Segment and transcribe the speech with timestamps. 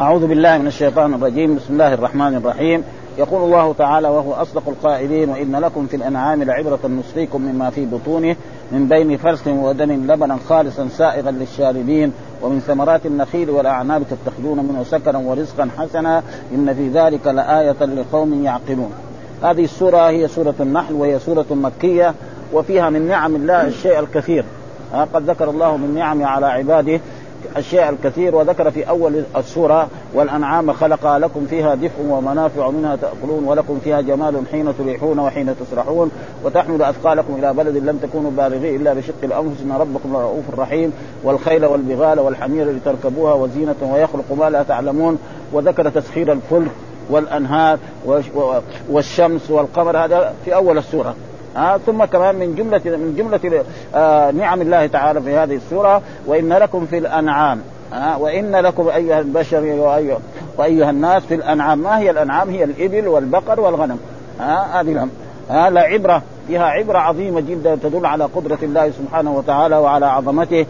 [0.00, 1.56] أعوذ بالله من الشيطان الرجيم.
[1.56, 2.84] بسم الله الرحمن الرحيم.
[3.18, 8.36] يقول الله تعالى وهو أصدق القائلين وإن لكم في الأنعام لعبرة نسقيكم مما في بطونه
[8.72, 15.18] من بين فرث ودم لبنا خالصا سائغا للشاربين ومن ثمرات النخيل والأعناب تتخذون منه سكرا
[15.18, 16.22] ورزقا حسنا
[16.54, 18.92] إن في ذلك لآية لقوم يعقلون.
[19.42, 22.14] هذه السورة هي سورة النحل وهي سورة مكية
[22.52, 24.44] وفيها من نعم الله الشيء الكثير.
[25.14, 27.00] قد ذكر الله من نعمه على عباده.
[27.56, 33.78] الشيء الكثير وذكر في أول السورة والأنعام خلق لكم فيها دفء ومنافع منها تأكلون ولكم
[33.84, 36.10] فيها جمال حين تريحون وحين تسرحون
[36.44, 40.92] وتحمل أثقالكم إلى بلد لم تكونوا بالغيه إلا بشق الأنفس إن ربكم لرؤوف رحيم
[41.24, 45.18] والخيل والبغال والحمير لتركبوها وزينة ويخلق ما لا تعلمون
[45.52, 46.70] وذكر تسخير الفلك
[47.10, 47.78] والأنهار
[48.90, 49.96] والشمس والقمر.
[49.96, 51.14] هذا في أول السورة.
[51.56, 53.64] آه ثم كمان من جملة من جملة
[53.94, 57.60] آه نعم الله تعالى في هذه السورة وإن لكم في الأنعام
[57.92, 60.18] آه وإن لكم أيها البشر وأيها,
[60.58, 61.78] وأيها الناس في الأنعام.
[61.78, 63.98] ما هي الأنعام؟ هي الإبل والبقر والغنم.
[64.40, 65.08] آه هذه
[65.50, 70.66] آه لعبرة فيها عبرة عظيمة جدا تدل على قدرة الله سبحانه وتعالى وعلى عظمته.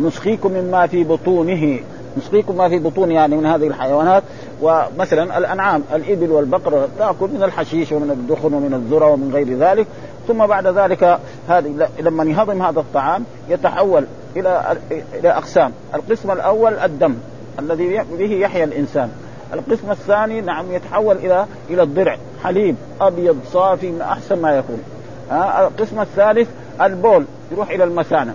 [0.00, 1.78] نسقيكم مما في بطونه.
[2.18, 4.22] نسقيكم ما في بطون يعني من هذه الحيوانات.
[4.62, 9.86] ومثلا الأنعام الإبل والبقر تأكل من الحشيش ومن الدخن ومن الذرة ومن غير ذلك
[10.28, 14.04] ثم بعد ذلك هذه لما يهضم هذا الطعام يتحول
[14.36, 17.14] إلى إلى أقسام، القسم الأول الدم
[17.58, 19.10] الذي به يحيا الإنسان،
[19.54, 24.82] القسم الثاني نعم يتحول إلى إلى الضرع حليب أبيض صافي من أحسن ما يكون.
[25.30, 26.48] ها القسم الثالث
[26.80, 28.34] البول يروح إلى المثانة.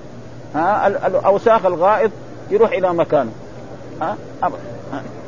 [0.55, 2.11] ها الأوساخ الغائط
[2.51, 3.31] يروح إلى مكانه.
[4.01, 4.17] ها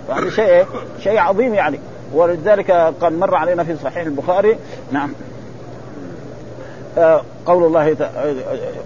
[0.10, 0.66] هذا شيء
[1.00, 1.80] شيء عظيم يعني.
[2.14, 4.58] ولذلك قد مر علينا في صحيح البخاري
[4.92, 5.14] نعم.
[6.98, 7.96] آه، قول الله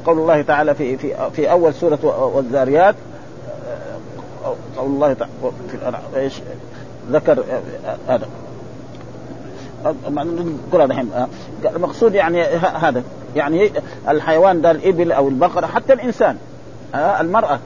[0.05, 2.95] قول الله تعالى في في في أول سورة والذاريات
[4.45, 6.33] آه، قول الله تعالى إيش؟
[7.11, 8.27] ذكر آه، هذا.
[10.07, 11.11] نقول الحين.
[11.75, 12.43] المقصود يعني
[12.81, 13.03] هذا.
[13.35, 13.71] يعني
[14.09, 16.37] الحيوان ده الإبل أو البقرة حتى الإنسان
[16.95, 17.59] المرأة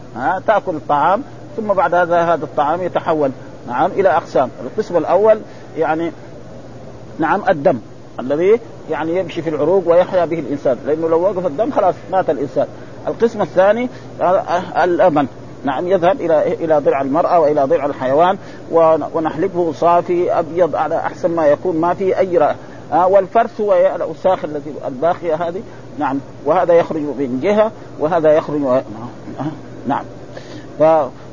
[0.48, 1.24] تأكل الطعام
[1.58, 3.32] ثم بعد هذا هذا الطعام يتحول
[3.68, 4.50] نعم إلى أقسام.
[4.64, 5.40] القسم الأول
[5.78, 6.12] يعني
[7.20, 7.80] نعم الدم
[8.20, 8.60] الذي
[8.90, 10.78] يعني يمشي في العروق ويحيا به الإنسان.
[10.86, 12.68] لأنه لو وقف الدم خلاص مات الإنسان.
[13.08, 13.90] القسم الثاني
[14.84, 15.28] الأمن.
[15.64, 18.38] نعم يذهب إلى إلى ضلع المرأة وإلى ضلع الحيوان
[19.14, 22.56] ونحلبه صافي أبيض على أحسن ما يكون ما في أي رأي.
[22.94, 25.62] آه والفرث هو الاوساخ التي الباقية هذه
[26.00, 28.82] نعم وهذا يخرج من جهة وهذا يخرج
[29.88, 30.04] نعم.
[30.80, 30.84] ف...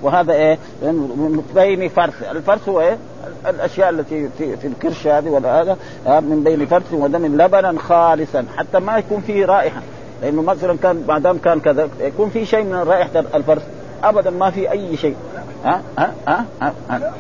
[0.03, 2.31] وهذا إيه؟ من بين فرث.
[2.31, 2.99] الفرث هو إيه؟
[3.47, 5.77] الأشياء التي في, في الكرش هذه ولا هذا
[6.21, 9.81] من بين فرث ودم لبنا خالصا حتى ما يكون فيه رائحة.
[10.23, 13.63] لأنه مثلا كان ما دام كان كذا يكون في شيء من رائحة الفرث.
[14.05, 15.17] ابدا ما في أي شيء.
[15.65, 17.13] ها؟ ها؟ ها؟ ها, ها.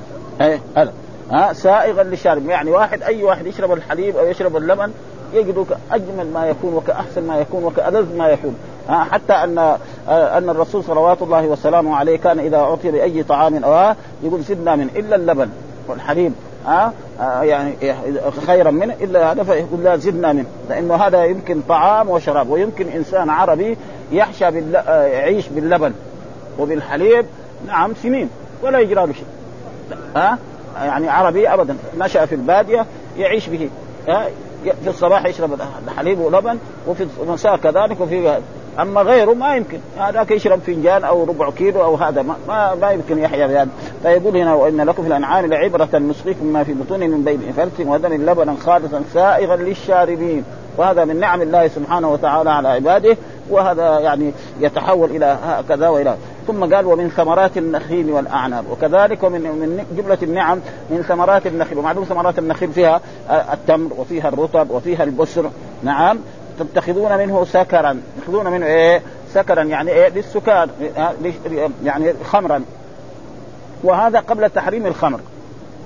[0.77, 0.93] هذا.
[1.31, 2.49] ها؟ سائغا للشارب.
[2.49, 4.93] يعني واحد أي واحد يشرب الحليب أو يشرب اللبن
[5.35, 8.57] يجد أجمل ما يكون وكأحسن ما يكون وكألذ ما يكون.
[8.91, 9.59] حتى أن
[10.09, 14.91] أن الرسول صلوات الله وسلامه عليه كان إذا أعطي باي طعام أو يقول زدنا من
[14.97, 15.49] إلا اللبن
[15.89, 16.33] والحليب
[16.67, 16.93] ها
[17.43, 17.75] يعني
[18.47, 23.31] خيرا منه إلا هذا فيقول لا زدنا منه لأنه هذا يمكن طعام وشراب ويمكن إنسان
[23.31, 23.77] عربي
[24.13, 24.75] يحشى بال...
[24.89, 25.93] يعيش باللبن
[26.59, 27.27] وبالحليب
[27.67, 28.31] نعم سنين
[28.63, 29.25] ولا يجرى له شيء
[30.17, 30.39] ها
[30.77, 32.87] يعني عربي ابدا نشأ في البادية
[33.19, 33.71] يعيش به
[34.09, 34.27] ها
[34.65, 38.41] في الصباح يشرب الحليب ولبن وفي المساء كذلك وفي
[38.79, 39.79] أما غيره ما يمكن.
[39.99, 43.69] هذاك يشرب فنجان أو ربع كيلو أو هذا ما, ما, يمكن يحيا بهذا
[44.03, 48.31] فيقول هنا وإن لكم في الأنعام لعبرة نسقيكم ما في بطون من بين فرث ودم
[48.31, 50.45] لبنا خالصا سائغا للشاربين.
[50.77, 53.17] وهذا من نعم الله سبحانه وتعالى على عباده.
[53.51, 56.17] وهذا يعني يتحول إلى هكذا والى
[56.47, 58.65] ثم قال ومن ثمرات النخيل والأعناب.
[58.71, 60.61] وكذلك ومن من جملة النعم
[60.91, 61.79] من ثمرات النخيل.
[61.79, 63.01] ومعلوم ثمرات النخيل فيها
[63.53, 65.51] التمر وفيها الرطب وفيها البسر
[65.83, 66.19] نعم.
[66.65, 68.01] تتخذون منه سكرا.
[68.17, 69.03] تتخذون منه إيه؟
[69.35, 70.69] سكرا يعني إيه؟ للسكان
[71.85, 72.63] يعني خمرا.
[73.85, 75.21] وهذا قبل تحريم الخمر.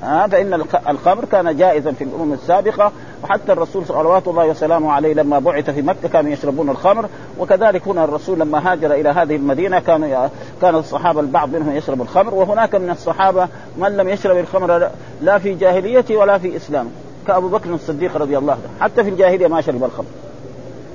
[0.02, 2.92] ها فإن الخمر كان جائزا في الأمم السابقة
[3.24, 7.08] وحتى الرسول صلوات الله وسلامه عليه لما بعث في مكة كانوا يشربون الخمر.
[7.38, 10.28] وكذلك هنا الرسول لما هاجر إلى هذه المدينة كانوا
[10.62, 12.34] كان الصحابة البعض منهم يشرب الخمر.
[12.34, 14.90] وهناك من الصحابة من لم يشرب الخمر
[15.22, 16.90] لا في جاهليته ولا في اسلامه
[17.26, 18.80] كأبو بكر الصديق رضي الله عنه.
[18.80, 20.06] حتى في الجاهلية ما شرب الخمر.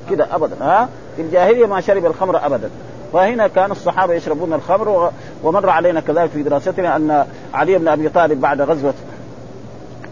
[0.10, 2.70] كذا ابدا ها؟ في الجاهلية ما شرب الخمر ابدا.
[3.14, 5.12] فهنا كان الصحابة يشربون الخمر
[5.44, 8.94] ومر علينا كذلك في دراستنا أن علي بن أبي طالب بعد غزوة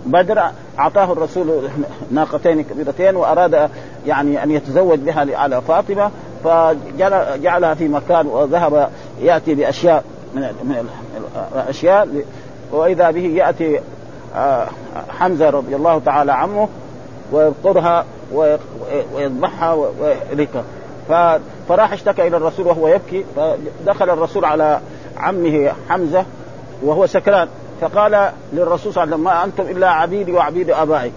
[0.05, 0.43] بدر
[0.79, 1.69] أعطاه الرسول
[2.11, 3.69] ناقتين كبيرتين وأراد
[4.05, 6.11] يعني أن يتزوج بها على فاطمة
[6.43, 8.89] فجعلها في مكان وذهب
[9.21, 10.03] يأتي بأشياء
[10.35, 10.89] من من
[11.55, 12.07] الاشياء
[12.71, 13.79] وإذا به يأتي
[14.35, 14.67] آه،
[15.19, 16.69] حمزة رضي الله تعالى عنه
[17.31, 18.05] ويبقرها
[19.13, 20.63] ويذبحها ويهلكها
[21.69, 24.79] فراح اشتكى إلى الرسول وهو يبكي فدخل الرسول على
[25.17, 26.25] عمه حمزة
[26.83, 27.47] وهو سكران.
[27.81, 31.11] فقال للرسول صلى الله عليه وسلم ما أنتم إلا عبيدي وعبيد آبائي.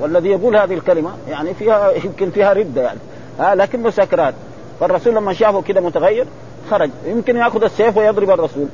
[0.00, 2.98] والذي يقول هذه الكلمة يعني فيها يمكن فيها ردة يعني.
[3.38, 4.34] ها لكنه سكران.
[4.80, 6.26] فالرسول لما شافه كده متغير
[6.70, 6.90] خرج.
[7.06, 8.66] يمكن يأخذ السيف ويضرب الرسول.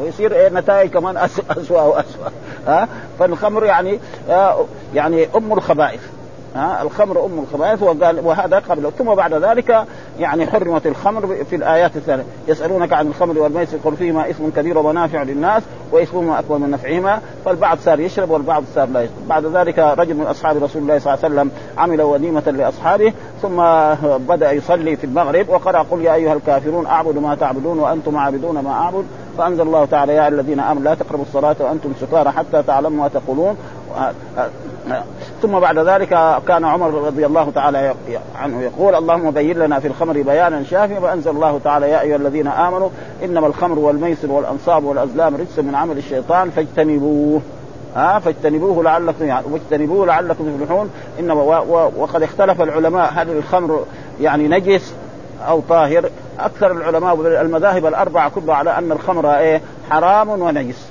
[0.00, 2.32] ويصير إيه نتائج كمان اسوء واسوء
[2.66, 2.88] ها
[3.18, 4.00] فالخمر يعني
[4.30, 6.00] آه، يعني أم الخبائث.
[6.54, 8.92] ها الخمر أم الخبائث وقال وهذا قبل.
[8.98, 9.84] ثم بعد ذلك
[10.18, 15.22] يعني حرمت الخمر في الآيات الثانية يسألونك عن الخمر والميسر قل فيهما اسم كبير ومنافع
[15.22, 15.62] للناس
[15.92, 17.20] وإثمهما اكبر من نفعهما.
[17.44, 19.28] فالبعض صار يشرب والبعض صار لا يشرب.
[19.28, 23.12] بعد ذلك رجل من أصحاب رسول الله صلى الله عليه وسلم عمل وليمه لأصحابه
[23.42, 23.56] ثم
[24.18, 28.70] بدأ يصلي في المغرب وقرأ قل يا أيها الكافرون أعبد ما تعبدون وأنتم عابدون ما
[28.70, 29.04] أعبد.
[29.38, 33.56] فأنزل الله تعالى يا الذين آمنوا لا تقربوا الصلاة وأنتم سكارى حتى تعلموا ما تقولون.
[35.42, 36.08] ثم بعد ذلك
[36.48, 37.94] كان عمر رضي الله تعالى
[38.38, 42.46] عنه يقول اللهم بين لنا في الخمر بيانا شافيا فانزل الله تعالى يا أيها الذين
[42.46, 42.88] آمنوا
[43.24, 47.40] إنما الخمر والميسر والأنصاب والأزلام رجس من عمل الشيطان فاجتنبوه.
[47.96, 50.90] ها فاجتنبوه لعلكم واجتنبوه لعلكم تفلحون.
[51.18, 51.42] انما
[51.96, 53.84] وقد اختلف العلماء هل الخمر
[54.20, 54.94] يعني نجس
[55.48, 56.10] أو طاهر؟
[56.40, 59.60] أكثر العلماء المذاهب الأربعة كلها على أن الخمر إيه؟
[59.90, 60.90] حرام ونجس.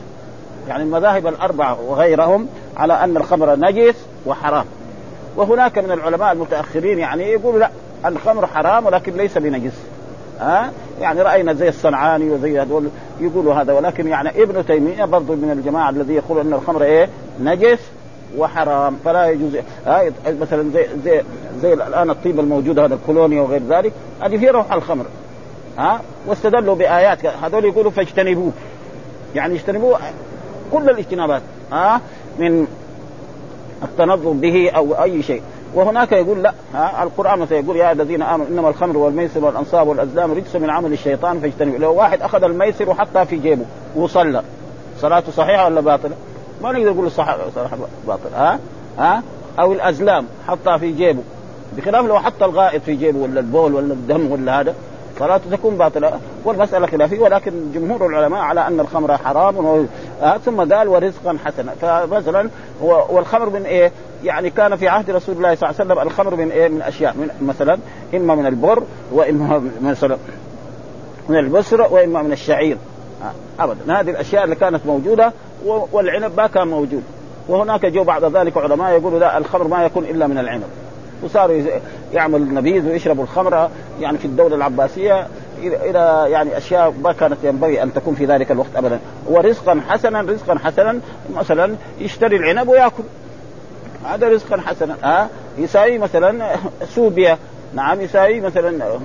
[0.68, 2.48] يعني المذاهب الأربعة وغيرهم
[2.80, 3.96] على أن الخمر نجس
[4.26, 4.66] وحرام.
[5.36, 7.70] وهناك من العلماء المتأخرين يعني يقولوا لا
[8.06, 9.74] الخمر حرام ولكن ليس بنجس.
[10.40, 10.70] ها؟ أه؟
[11.02, 12.90] يعني رأينا زي الصنعاني وزي هذول
[13.20, 17.10] يقولوا هذا ولكن يعني ابن تيمية برضه من الجماعة الذي يقول أن الخمر إيه؟
[17.42, 17.80] نجس
[18.38, 18.98] وحرام.
[19.06, 19.56] فلا يجوز.
[19.88, 20.12] آه
[20.42, 21.22] مثلا زي زي
[21.62, 25.06] زي الآن الطيب الموجود هذا الكولونيا وغير ذلك هذه في روح الخمر.
[25.78, 28.52] ها؟ آه واستدلوا بآيات هذول يقولوا فاجتنبوه.
[29.36, 30.00] يعني اجتنبوه
[30.72, 31.42] كل الاجتنابات.
[31.72, 32.02] ها؟
[32.40, 32.68] من
[33.84, 35.42] التنظف به أو أي شيء.
[35.76, 40.32] وهناك يقول لا ها القرآن مثلا يقول يا الذين آمنوا إنما الخمر والميسر والأنصاب والأزلام
[40.32, 41.80] رجس من عمل الشيطان فاجتنبوا.
[41.80, 43.66] لو واحد أخذ الميسر وحطها في جيبه
[43.96, 44.44] وصلى
[45.02, 46.16] صلاته صحيحة ولا باطلة؟
[46.64, 47.78] ما نقدر نقول صح صراحة
[48.08, 48.60] باطل ها؟
[48.98, 49.24] ها؟
[49.60, 51.22] أو الأزلام حطها في جيبه.
[51.78, 54.74] بخلاف لو حط الغائط في جيبه ولا البول ولا الدم ولا هذا.
[55.20, 56.20] صلاته تكون باطلة.
[56.46, 59.86] والمسألة خلافية ولكن جمهور العلماء على أن الخمر حرام و...
[60.22, 61.72] آه ثم قال ورزقا حسنا.
[61.72, 62.50] فمثلا
[62.82, 63.92] والخمر من إيه؟
[64.24, 67.14] يعني كان في عهد رسول الله صلى الله عليه وسلم الخمر من إيه؟ من أشياء.
[67.14, 67.78] من مثلا
[68.14, 70.18] إما من البر وإما مثلا
[71.30, 72.78] من البسر وإما من الشعير.
[73.24, 74.00] آه أبدا.
[74.00, 75.34] هذه الأشياء اللي كانت موجودة
[75.66, 77.04] والعنب ما كان موجود.
[77.48, 80.70] وهناك جو بعد ذلك علماء يقولوا لا الخمر ما يكون إلا من العنب.
[81.24, 81.62] وصاروا
[82.14, 83.70] يعمل نبيذ ويشربوا الخمر
[84.02, 85.28] يعني في الدولة العباسية
[85.64, 89.00] إلى يعني أشياء ما كانت ينبغي أن تكون في ذلك الوقت ابدا.
[89.28, 91.00] ورزقا حسنا رزقا حسنا
[91.36, 93.04] مثلا يشتري العنب ويأكل.
[94.06, 95.28] هذا رزقا حسنا ها؟ أه؟
[95.58, 96.56] يساوي مثلا
[96.96, 97.38] سوبيا.
[97.74, 99.00] نعم يساوي مثلا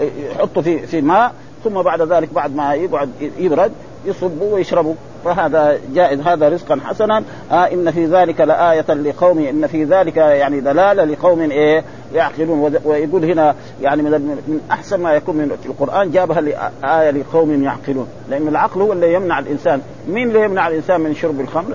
[0.00, 1.32] يحطه في في ماء
[1.64, 3.72] ثم بعد ذلك بعد ما يقعد يبرد
[4.04, 7.22] يصبوا ويشربوا فهذا جائز هذا رزقا حسنا.
[7.52, 11.84] آه إن في ذلك لآية لقوم إن في ذلك يعني دلالة لقوم إيه؟
[12.14, 12.76] يعقلون.
[12.84, 18.06] ويقول هنا يعني من, أحسن ما يكون من القرآن جابها لآية لقوم يعقلون.
[18.30, 19.80] لأن العقل هو اللي يمنع الإنسان.
[20.08, 21.74] مين اللي يمنع الإنسان من شرب الخمر؟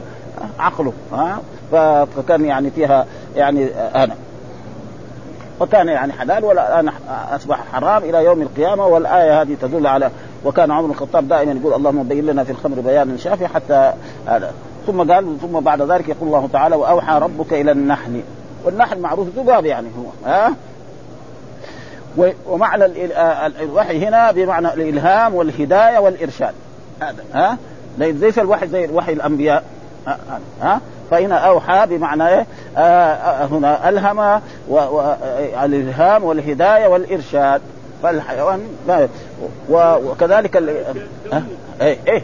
[0.60, 0.94] عقله.
[1.14, 1.42] ها
[1.74, 4.16] آه فكان يعني فيها يعني أنا
[5.60, 6.92] وكان يعني حلال والآن
[7.32, 10.12] أصبح حرام إلى يوم القيامة والآية هذه تدل على
[10.46, 13.94] وكان عمر الخطاب دائما يقول اللهم بين لنا في الخمر بيانا شافي حتى
[14.28, 14.54] هذا.
[14.88, 18.22] ثم قال ثم بعد ذلك يقول الله تعالى وأوحى ربك إلى النحل.
[18.66, 20.54] والنحل معروف ذباب يعني هو ها؟
[22.48, 22.86] ومعنى
[23.62, 26.54] الوحي هنا بمعنى الإلهام والهداية والإرشاد.
[27.02, 27.58] هذا ها؟
[28.00, 29.64] زي الوحي زي وحي الأنبياء.
[30.08, 30.20] ها,
[30.62, 32.46] ها؟ فهنا أوحى بمعنى إيه
[32.78, 37.62] آه, آه، هنا ألهم والالهام والهداية والإرشاد
[38.04, 38.68] فالحيوان
[39.70, 40.58] وكذلك
[41.34, 41.44] ها؟
[41.82, 42.22] إيه إيه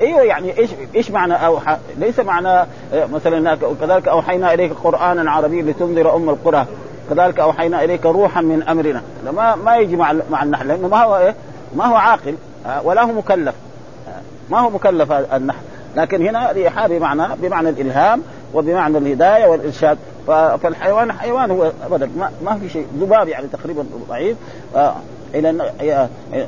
[0.00, 2.66] إيوه يعني إيش إيش معنى أوحى؟ ليس معنى آه،
[3.12, 6.66] مثلا كذلك أوحينا إليك قرانا عربيا لتنذر أم القرى
[7.10, 9.02] كذلك أوحينا إليك روحا من أمرنا
[9.36, 11.34] ما ما يجي مع مع النحل لأنه ما هو إيه؟
[11.76, 12.34] ما هو عاقل
[12.84, 13.54] ولا هو مكلف
[14.50, 15.58] ما هو مكلف النحل
[15.96, 18.22] لكن هنا ريحة بمعنى بمعنى الإلهام
[18.54, 19.98] وبمعنى الهداية والإرشاد.
[20.26, 22.10] فالحيوان حيوان هو ابدا.
[22.44, 22.86] ما, في شيء.
[23.00, 24.36] ذباب يعني تقريبا ضعيف.
[25.34, 25.52] إلى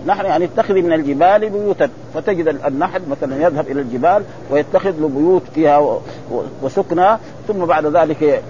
[0.07, 1.89] نحن يعني نتخذ من الجبال بيوتا.
[2.15, 5.99] فتجد النحل مثلا يذهب إلى الجبال ويتخذ له بيوت فيها
[6.63, 7.19] وسكنى.
[7.49, 8.43] ثم بعد ذلك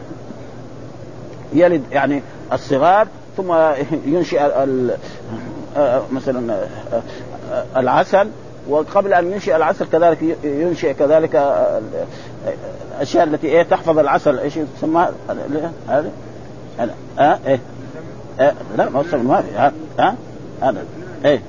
[1.53, 3.09] يلد يعني الصغار.
[3.37, 3.55] ثم
[4.07, 4.67] ينشئ
[6.13, 6.67] مثلا
[7.77, 8.29] العسل.
[8.69, 11.35] وقبل أن ينشئ العسل كذلك ينشئ كذلك
[12.97, 15.09] الأشياء التي إيه تحفظ العسل إيش تسمى
[15.89, 16.11] هذه؟
[17.19, 17.61] ها إيه.
[18.41, 20.15] إيه لا ما هو ما في ها
[20.63, 20.83] هذا.
[21.25, 21.41] إيه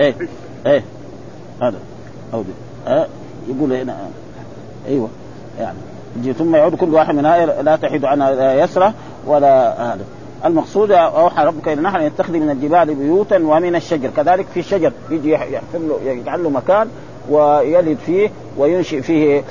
[0.00, 0.14] إيه
[0.66, 0.82] إيه
[1.62, 1.78] هذا.
[2.34, 2.44] أو.
[2.86, 3.06] آه
[3.48, 3.96] يقول هنا.
[4.88, 5.08] أيوه
[5.58, 5.78] يعني.
[6.32, 8.92] ثم يعود كل واحد منها لا تحيد عنها يسرى
[9.26, 10.04] ولا هذا.
[10.44, 14.10] المقصود أوحى ربك إلى النحل أن يتخذ من الجبال بيوتا ومن الشجر.
[14.16, 16.88] كذلك في الشجر يجي يحفر له يجعل له مكان
[17.30, 19.44] ويلد فيه وينشئ فيه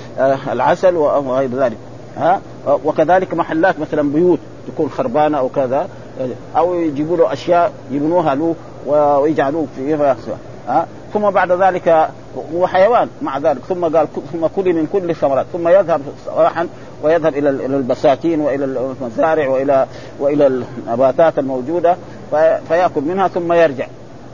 [0.52, 1.78] العسل وغير ذلك.
[2.18, 2.42] ها؟
[2.86, 5.90] وكذلك محلات مثلا بيوت تكون خربانة أو كذا
[6.58, 8.56] أو يجيبوا له أشياء يبنوها له
[8.88, 10.18] ويجعلوه فيها.
[10.68, 12.10] ها؟ ثم بعد ذلك
[12.54, 13.60] هو حيوان مع ذلك.
[13.70, 16.68] ثم قال ثم كلي من كل الثمرات ثم يذهب صباحا
[17.04, 19.86] ويذهب إلى البساتين وإلى المزارع والى
[20.20, 21.96] وإلى النباتات الموجودة
[22.68, 23.88] فيأكل منها ثم يرجع.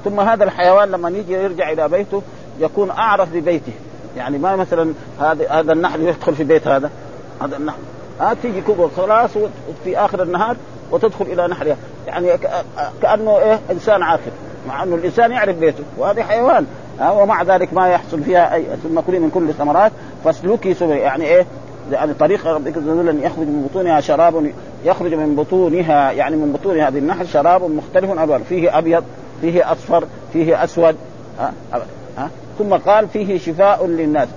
[0.06, 2.22] ثم هذا الحيوان لما يجي يرجع إلى بيته
[2.60, 3.74] يكون أعرف ببيته.
[4.18, 6.90] يعني ما مثلا هذا هذا النحل يدخل في بيت هذا.
[7.42, 7.80] هذا النحل.
[8.20, 9.30] ها تيجي كبر خلاص
[9.84, 10.56] في آخر النهار
[10.92, 11.78] وتدخل إلى نحرها
[12.08, 12.30] يعني
[13.02, 14.32] كأنه إيه؟ إنسان عاقل.
[14.68, 16.66] مع أنه الإنسان يعرف بيته وهذه حيوان.
[17.00, 19.92] ها ومع ذلك ما يحصل فيها أي ثم كلي من كل الثمرات
[20.24, 21.46] فاسلكي سبل يعني إيه؟
[21.92, 24.52] يعني طريق ربك أن يخرج من بطونها شراب
[24.86, 29.04] يخرج من بطونها يعني من بطون هذه النحل شراب مختلف الوان فيه أبيض
[29.42, 30.04] فيه أصفر
[30.34, 30.96] فيه أسود
[31.40, 31.54] ها
[32.18, 32.30] ها.
[32.60, 34.28] ثم قال فيه شفاء للناس.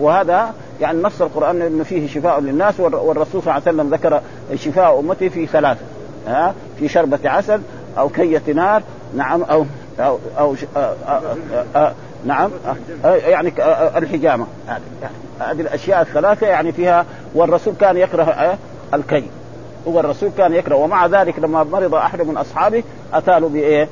[0.00, 4.20] وهذا يعني نص القرآن إنه فيه شفاء للناس والرسول صلى الله عليه وسلم ذكر
[4.54, 5.80] شفاء أمته في ثلاثة
[6.26, 7.60] ها في شربة عسل
[7.98, 8.82] أو كية نار
[9.16, 9.66] نعم أو,
[10.38, 11.22] أو آه آه
[11.76, 11.92] آه
[12.26, 12.50] نعم
[13.04, 13.52] يعني
[13.96, 14.46] الحجامة.
[15.40, 18.58] هذه الأشياء الثلاثة يعني فيها والرسول كان يكره
[18.94, 19.24] الكي
[19.88, 23.88] هو الرسول كان يكره ومع ذلك لما مرض أحد من أصحابه اتى له بإيه؟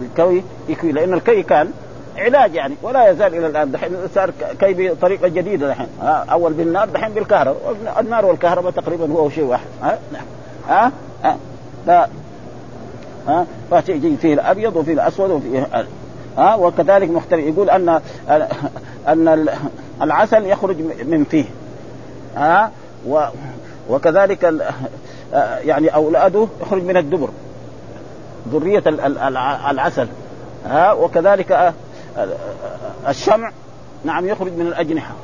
[0.00, 0.92] بالكوي يكوي.
[0.92, 1.70] لأن الكي كان
[2.16, 3.72] علاج يعني ولا يزال إلى الآن.
[3.72, 4.30] دحين صار
[4.60, 5.88] كي بطريقة جديدة دحين.
[6.02, 7.76] أول بالنار دحين بالكهرباء.
[8.00, 9.66] النار والكهرباء تقريبا هو شيء واحد.
[9.82, 9.98] ها
[10.68, 10.92] ها
[11.86, 12.08] ها
[13.28, 15.86] ها؟ فتيجي فيه الأبيض وفيه الأسود وفيه
[16.38, 17.46] ها؟ وكذلك مختلف.
[17.46, 18.00] يقول أن
[19.08, 19.48] أن
[20.02, 20.76] العسل يخرج
[21.06, 21.44] من فيه.
[22.36, 22.70] ها؟
[23.08, 23.24] و
[23.90, 24.54] وكذلك
[25.64, 27.28] يعني أولاده يخرج من الدبر.
[28.52, 28.82] ذرية
[29.70, 30.08] العسل.
[30.66, 31.74] ها؟ وكذلك
[33.08, 33.52] الشمع.
[34.04, 35.14] نعم يخرج من الأجنحة.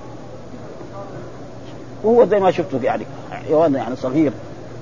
[2.04, 4.32] وهو زي ما شفتوا يعني حيوان يعني صغير.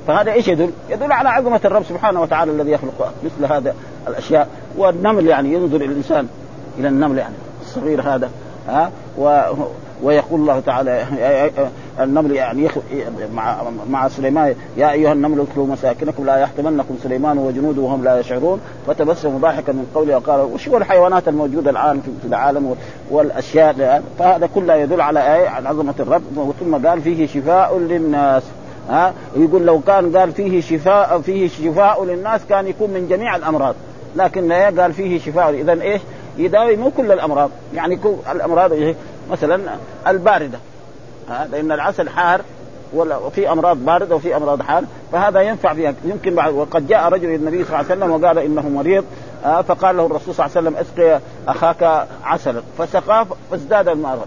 [0.06, 3.74] فهذا إيش يدل؟ يدل على عظمة الرب سبحانه وتعالى الذي يخلق مثل هذا
[4.08, 6.28] الأشياء والنمل يعني ينظر الإنسان
[6.78, 8.30] إلى النمل يعني الصغير هذا
[8.68, 9.40] ها؟ و
[10.02, 11.06] ويقول الله تعالى
[12.00, 12.68] النمل يعني
[13.34, 18.60] مع مع سليمان يا أيها النمل ادخلوا مساكنكم لا يحتمنكم سليمان وجنوده وهم لا يشعرون
[18.86, 22.76] فتبسم ضاحكا من قوله وقال وشو الحيوانات الموجودة الآن في العالم
[23.10, 26.22] والأشياء فهذا كله يدل على إيه؟ على عظمة الرب
[26.60, 28.42] ثم قال فيه شفاء للناس.
[28.90, 33.74] ها يقول لو كان قال فيه شفاء فيه شفاء للناس كان يكون من جميع الأمراض.
[34.16, 35.50] لكن قال فيه شفاء.
[35.50, 36.00] اذا إيش؟
[36.38, 37.50] يداوي مو كل الأمراض.
[37.74, 38.94] يعني كل الأمراض إيه؟
[39.30, 39.60] مثلا
[40.06, 40.58] الباردة.
[41.28, 42.40] ها لأن العسل حار
[42.94, 45.94] وفي أمراض باردة وفي أمراض حار فهذا ينفع فيها.
[46.04, 49.04] يمكن بعد وقد جاء رجل إلى النبي صلى الله عليه وسلم وقال إنه مريض
[49.42, 52.62] فقال له الرسول صلى الله عليه وسلم اسقي أخاك عسلا.
[52.78, 54.26] فسقاه فازداد المرض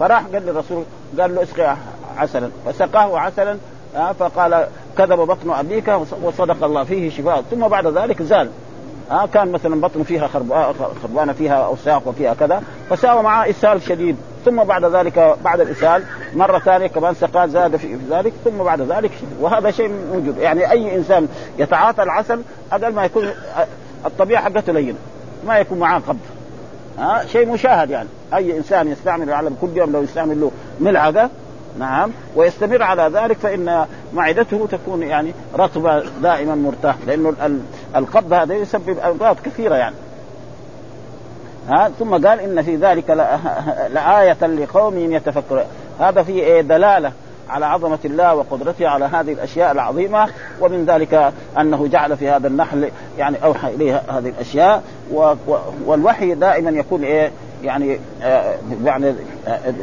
[0.00, 0.84] فراح قال للرسول
[1.20, 1.76] قال له اسقي
[2.18, 3.58] عسلا فسقاه عسلا
[3.96, 4.66] آه فقال
[4.98, 7.42] كذب بطن أبيك وصدق الله فيه شفاء.
[7.50, 8.50] ثم بعد ذلك زال.
[9.10, 10.26] آه كان مثلا بطن فيها
[11.02, 14.16] خربانة فيها اوساخ وفيها كذا فساوى معاه إسهال شديد.
[14.44, 16.02] ثم بعد ذلك بعد الإسهال
[16.34, 19.10] مرة ثانية كمان سقاه زاد في ذلك ثم بعد ذلك
[19.40, 20.38] وهذا شيء موجود.
[20.38, 23.30] يعني أي إنسان يتعاطى العسل أقل ما يكون
[24.06, 24.98] الطبيعة حقته لينة.
[25.46, 26.18] ما يكون معاه قبض
[26.98, 28.08] ها شيء مشاهد يعني.
[28.34, 31.30] أي إنسان يستعمل العلم كل يوم لو يستعمل له ملعقة
[31.78, 32.10] نعم.
[32.36, 37.34] ويستمر على ذلك فإن معدته تكون يعني رطبة دائما مرتاح لأنه
[37.96, 39.96] القبض هذا يسبب امراض كثيرة يعني.
[41.68, 43.10] ها ثم قال إن في ذلك
[43.90, 45.64] لآية لقوم يتفكرون.
[46.00, 47.12] هذا فيه إيه؟ دلالة
[47.50, 50.28] على عظمة الله وقدرته على هذه الأشياء العظيمة
[50.60, 54.82] ومن ذلك أنه جعل في هذا النحل يعني أوحى إليه هذه الأشياء
[55.86, 57.30] والوحي دائما يكون إيه؟
[57.64, 59.14] يعني آه يعني
[59.48, 59.74] آه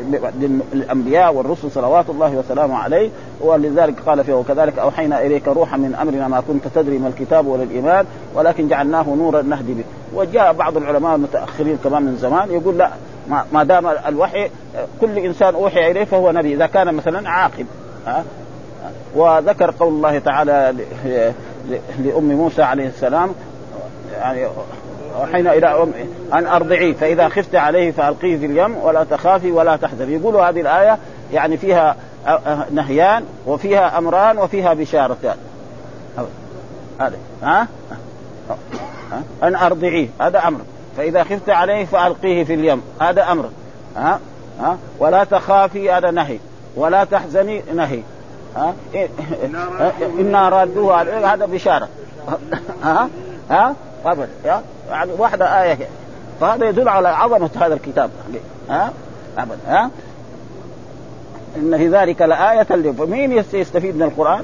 [0.74, 3.10] للأنبياء والرسل صلوات الله وسلامه عليه.
[3.42, 7.64] ولذلك قال فيه وكذلك أوحينا إليك روحا من أمرنا ما كنت تدري ما الكتاب ولا
[7.64, 9.84] الإيمان ولكن جعلناه نورا نهدي به.
[10.14, 12.92] وجاء بعض العلماء المتأخرين كمان من زمان يقول لا
[13.54, 14.50] ما دام الوحي
[15.02, 17.66] كل إنسان أوحي إليه فهو نبي إذا كان مثلا عاقل
[18.08, 18.24] ها
[19.16, 20.74] وذكر قول الله تعالى
[22.04, 23.32] لأم موسى عليه السلام
[24.22, 24.48] يعني
[25.22, 25.88] وحين إلى
[26.34, 26.94] أن أرضعيه.
[26.94, 30.14] فإذا خفت عليه فألقيه في اليم ولا تخافي ولا تحزني.
[30.14, 30.98] يقولوا هذه الآية
[31.34, 31.96] يعني فيها
[32.72, 35.36] نهيان وفيها أمران وفيها بشارتان.
[37.00, 37.18] هذا.
[37.44, 37.68] ها؟
[39.44, 40.08] أن أرضعيه.
[40.22, 40.60] هذا أمر.
[40.98, 42.82] فإذا خفت عليه فألقيه في اليم.
[43.02, 43.50] هذا أمر.
[43.98, 44.20] ها؟
[44.60, 45.92] ها؟ ولا تخافي.
[45.92, 46.40] هذا نهي.
[46.76, 47.64] ولا تحزني.
[47.76, 48.02] نهي.
[48.56, 48.74] ها؟
[50.20, 51.02] إنا رادوه
[51.34, 51.88] هذا بشارة.
[52.84, 53.10] ها؟
[53.50, 54.30] ها؟ ابدا
[54.90, 55.78] يعني واحدة آية
[56.42, 58.10] فهذا يدل على عظمة هذا الكتاب.
[58.70, 58.92] ها؟
[59.38, 59.90] أبدا ها؟
[61.58, 64.44] إن في ذلك لآية فمين يستفيد من القرآن؟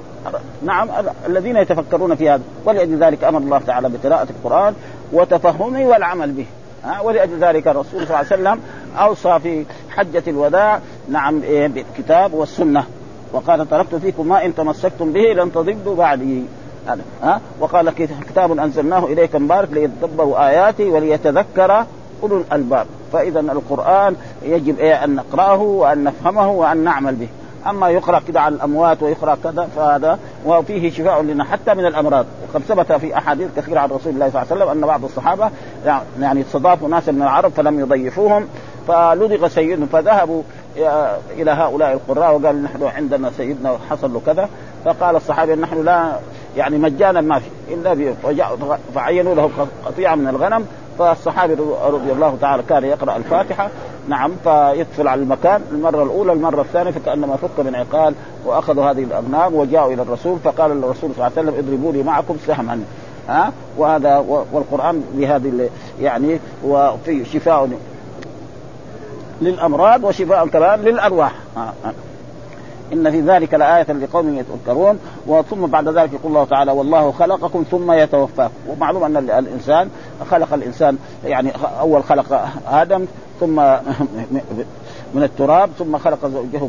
[0.64, 0.90] نعم
[1.28, 2.42] الذين يتفكرون في هذا.
[2.66, 4.76] ولأجل ذلك أمر الله تعالى بقراءة القرآن
[5.14, 6.46] وتفهمه والعمل به.
[6.84, 8.60] ها؟ ولأجل ذلك الرسول صلى الله عليه وسلم
[8.98, 12.86] أوصى في حجة الوداع نعم إيه بالكتاب والسنة.
[13.34, 16.44] وقال تركت فيكم ما إن تمسكتم به لن تضلوا بعدي.
[16.88, 17.90] هذا ها؟ وقال
[18.30, 21.86] كتاب أنزلناه إليك مبارك ليتدبروا اياته وليتذكر
[22.24, 22.86] أولو الألباب.
[23.14, 27.28] فاذا القرآن يجب إيه؟ أن نقرأه وأن نفهمه وأن نعمل به.
[27.70, 32.26] أما يقرأ كذا على الأموات ويقرأ كذا فهذا وفيه شفاء لنا حتى من الأمراض.
[32.50, 35.50] وقد ثبت في أحاديث كثيرة عن رسول الله صلى الله عليه وسلم أن بعض الصحابة
[36.20, 38.48] يعني استضافوا ناس من العرب فلم يضيفوهم.
[38.88, 40.44] فلدغ سيدهم فذهبوا
[41.38, 44.50] إلى هؤلاء القراء وقال نحن عندنا سيدنا حصل له كذا.
[44.86, 46.12] فقال الصحابه نحن لا
[46.58, 48.14] يعني مجانا ما في إلا
[48.96, 49.50] فعينوا له
[49.86, 50.66] قطيعة من الغنم.
[51.00, 51.54] فالصحابي
[51.84, 53.70] رضي الله تعالى كان يقرأ الفاتحة.
[54.08, 55.62] نعم فيدخل على المكان.
[55.72, 58.14] المرة الأولى المرة الثانية فكأنما فك من عقال
[58.46, 60.40] وأخذوا هذه الأغنام وجاءوا إلى الرسول.
[60.40, 62.84] فقال الرسول صلى الله عليه وسلم اضربوا لي معكم سهما.
[63.30, 64.18] ها؟ وهذا
[64.52, 65.70] والقرآن بهذه
[66.02, 67.70] يعني وفي شفاء
[69.42, 71.34] للأمراض وشفاء كمان للأرواح.
[72.94, 77.92] إن في ذلك لآية لقوم يتذكرون وثم بعد ذلك يقول الله تعالى والله خلقكم ثم
[77.92, 78.54] يتوفاكم.
[78.68, 79.90] ومعلوم أن الإنسان
[80.32, 83.06] خلق الإنسان يعني أول خلق آدم
[83.40, 83.56] ثم
[85.14, 86.60] من التراب ثم خلق زوجه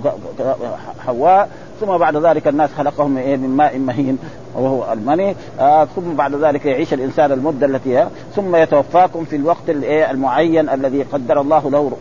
[1.07, 1.49] حواء
[1.83, 4.18] ثم بعد ذلك الناس خلقهم إيه من ماء مهين
[4.55, 5.35] وهو المني.
[5.61, 11.40] آه ثم بعد ذلك يعيش الإنسان المدة التي ثم يتوفاكم في الوقت المعين الذي قدر
[11.40, 11.92] الله له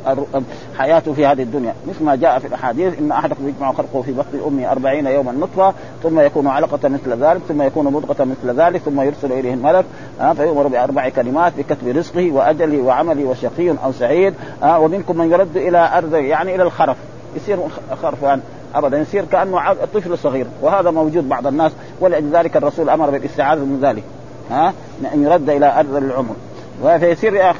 [0.77, 1.73] حياته في هذه الدنيا.
[1.87, 5.73] مثل ما جاء في الأحاديث إن أحدكم يجمع خلقه في بطن أمه أربعين يوما نطفة
[6.03, 9.85] ثم يكون علقة مثل ذلك ثم يكون مضغة مثل ذلك ثم يرسل إليه الملك.
[10.21, 14.33] آه فيؤمر بأربع كلمات بكتب رزقه وأجله وعمله وشقي أو سعيد.
[14.63, 16.97] آه ومنكم من يرد إلى أرض يعني إلى الخرف.
[17.35, 17.57] يصير
[18.01, 18.41] خرفان.
[18.75, 20.45] ابدا يصير كأنه طفل صغير.
[20.61, 24.03] وهذا موجود بعض الناس ولذلك الرسول أمر بالاستعاذة من ذلك.
[24.51, 24.73] ها؟
[25.13, 26.35] ان يرد إلى أرض العمر.
[26.99, 27.53] فيصير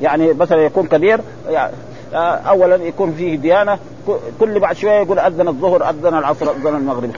[0.00, 1.72] يعني مثلا يكون كبير يعني
[2.14, 3.78] اولا يكون فيه ديانة
[4.40, 7.10] كل بعد شوية يقول أذن الظهر أذن العصر أذن المغرب.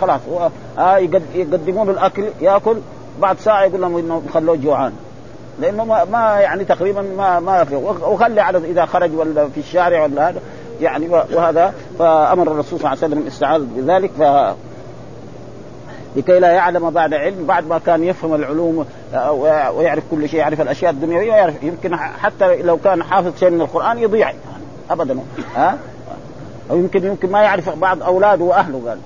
[0.00, 0.20] خلاص.
[0.32, 0.50] هو
[1.34, 2.76] يقدمون الأكل يأكل
[3.20, 4.92] بعد ساعة يقول لهم إنه خلوه جوعان.
[5.60, 10.28] لأنه ما يعني تقريبا ما ما في وخلي على إذا خرج ولا في الشارع ولا
[10.28, 10.40] هذا.
[10.80, 14.10] يعني وهذا فأمر الرسول صلى الله عليه وسلم الاستعاذه بذلك.
[14.18, 14.54] ف
[16.16, 18.86] لكي لا يعلم بعد علم بعد ما كان يفهم العلوم
[19.74, 23.98] ويعرف كل شيء يعرف الأشياء الدنيوية ويعرف يمكن حتى لو كان حافظ شيء من القرآن
[23.98, 24.32] يضيع.
[24.90, 25.18] ابدا.
[25.56, 25.78] ها؟
[26.70, 28.82] أو يمكن يمكن ما يعرف بعض أولاده وأهله.
[28.88, 28.98] قال.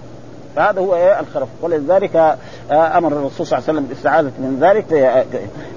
[0.56, 2.16] فهذا هو إيه الخرف ولذلك
[2.70, 4.92] آه، أمر الرسول صلى الله عليه وسلم بالاستعاذه من ذلك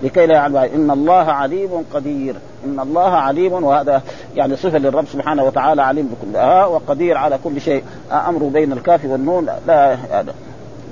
[0.04, 0.58] لكي لا يعلم.
[0.58, 2.36] إن الله عليم قدير.
[2.66, 4.02] إن الله عليم وهذا
[4.36, 7.84] يعني صفة للرب سبحانه وتعالى عليم بكل آه وقدير على كل شيء.
[8.12, 9.98] آه امره بين الكاف والنون لا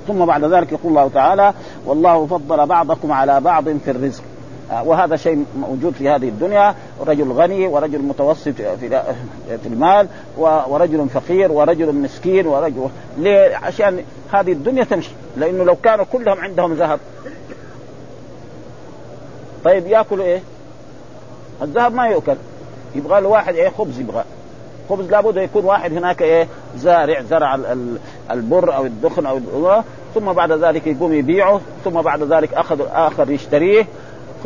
[0.08, 1.52] ثم بعد ذلك يقول الله تعالى
[1.86, 4.22] والله فضل بعضكم على بعض في الرزق.
[4.22, 4.35] آه،
[4.70, 6.74] وهذا شيء موجود في هذه الدنيا.
[7.06, 9.02] رجل غني ورجل متوسط في
[9.62, 15.10] في المال ورجل فقير ورجل مسكين ورجل ليه؟ عشان هذه الدنيا تمشي.
[15.36, 17.00] لأنه لو كانوا كلهم عندهم ذهب.
[19.64, 20.40] طيب ياكلوا إيه؟
[21.62, 22.36] الذهب ما يؤكل.
[22.94, 24.24] يبغى له واحد إيه؟ خبز يبغى.
[24.90, 27.58] خبز لابد يكون واحد هناك إيه؟ زارع زرع
[28.30, 29.40] البر أو الدخن أو
[30.14, 31.60] ثم بعد ذلك يقوم يبيعه.
[31.84, 33.86] ثم بعد ذلك اخذ آخر يشتريه.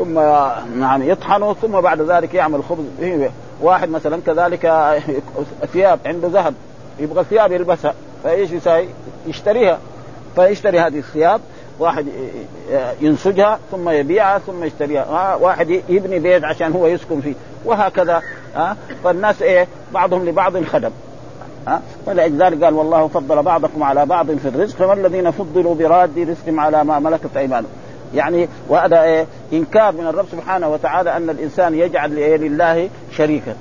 [0.00, 0.14] ثم
[0.80, 2.84] نعم يطحنه ثم بعد ذلك يعمل خبز.
[3.60, 4.60] واحد مثلا كذلك
[5.72, 6.54] ثياب عنده ذهب
[6.98, 8.88] يبغى ثياب يلبسها فايش يسوي؟
[9.26, 9.78] يشتريها.
[10.36, 11.40] فيشتري هذه الثياب
[11.78, 12.06] واحد
[13.00, 15.34] ينسجها ثم يبيعها ثم يشتريها.
[15.34, 17.34] واحد يبني بيت عشان هو يسكن فيه.
[17.64, 18.22] وهكذا
[18.54, 20.90] ها فالناس إيه بعضهم لبعض خدم.
[21.66, 26.60] ها فلذلك قال والله فضل بعضكم على بعض في الرزق فما الذين فضلوا براد رزقهم
[26.60, 27.70] على ما ملكت أيمانهم.
[28.14, 33.54] يعني وهذا إيه؟ إنكار من الرب سبحانه وتعالى أن الإنسان يجعل لله شريكا.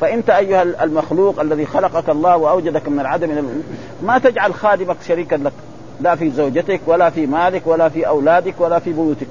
[0.00, 3.48] فانت أيها المخلوق الذي خلقك الله وأوجدك من العدم
[4.02, 5.52] ما تجعل خادمك شريكا لك.
[6.00, 9.26] لا في زوجتك ولا في مالك ولا في أولادك ولا في بيوتك.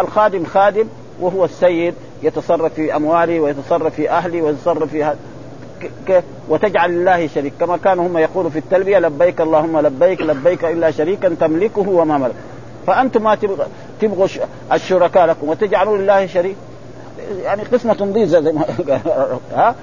[0.00, 0.84] الخادم خادم
[1.20, 5.14] وهو السيد يتصرف في أموالي ويتصرف في أهلي ويتصرف في
[6.06, 7.52] كيف وتجعل الله شريك.
[7.60, 12.34] كما كانوا هم يقولوا في التلبية لبيك اللهم لبيك لبيك إلا شريكا تملكه وما ملك.
[12.86, 13.38] فأنتم ما
[14.00, 14.26] تبغوا
[14.72, 16.56] الشركاء لكم وتجعلوا لله شريك.
[17.42, 18.64] يعني قسمة ضيزة زي ما
[19.56, 19.74] ها؟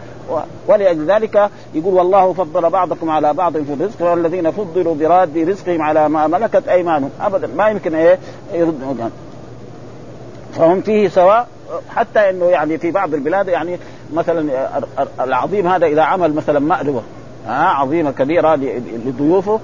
[0.67, 6.09] ولأجل ذلك يقول والله فضل بعضكم على بعض في الرزق والذين فضلوا براد رزقهم على
[6.09, 7.11] ما ملكت أيمانهم.
[7.21, 7.47] أبدا.
[7.47, 8.19] ما يمكن إيه؟
[8.53, 9.11] يردون
[10.53, 11.47] فهم فيه سواء
[11.89, 13.79] حتى إنه يعني في بعض البلاد يعني
[14.13, 14.67] مثلا
[15.19, 17.01] العظيم هذا إذا عمل مثلا مأدبه
[17.47, 18.55] ها؟ عظيمة كبيرة
[19.05, 19.59] لضيوفه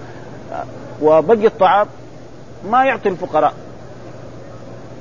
[1.01, 1.87] وبقي الطعام
[2.71, 3.53] ما يعطي الفقراء.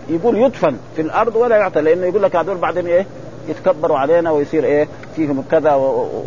[0.09, 3.07] يقول يدفن في الأرض ولا يعطى لأنه يقول لك هذول بعدين إيه
[3.49, 5.75] يتكبروا علينا ويصير إيه فيهم كذا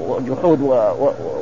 [0.07, 0.61] وجحود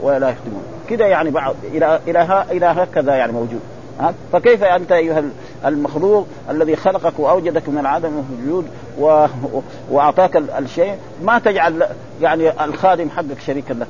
[0.02, 0.64] ولا يخدمون.
[0.90, 3.60] كذا يعني بعض إلى إلى إلى هكذا يعني موجود.
[4.00, 5.24] ها؟ فكيف أنت أيها
[5.66, 8.66] المخلوق الذي خلقك وأوجدك من العدم والوجود
[9.00, 9.26] و...
[9.92, 11.88] وأعطاك الشيء ما تجعل
[12.22, 13.88] يعني الخادم حقك شريكا لك.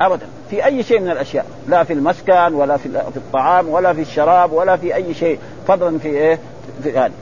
[0.00, 0.26] أبدا.
[0.50, 1.46] في أي شيء من الأشياء.
[1.68, 5.38] لا في المسكن ولا في الطعام ولا في الشراب ولا في أي شيء.
[5.68, 6.38] فضلا في إيه؟
[6.82, 7.12] في هذا.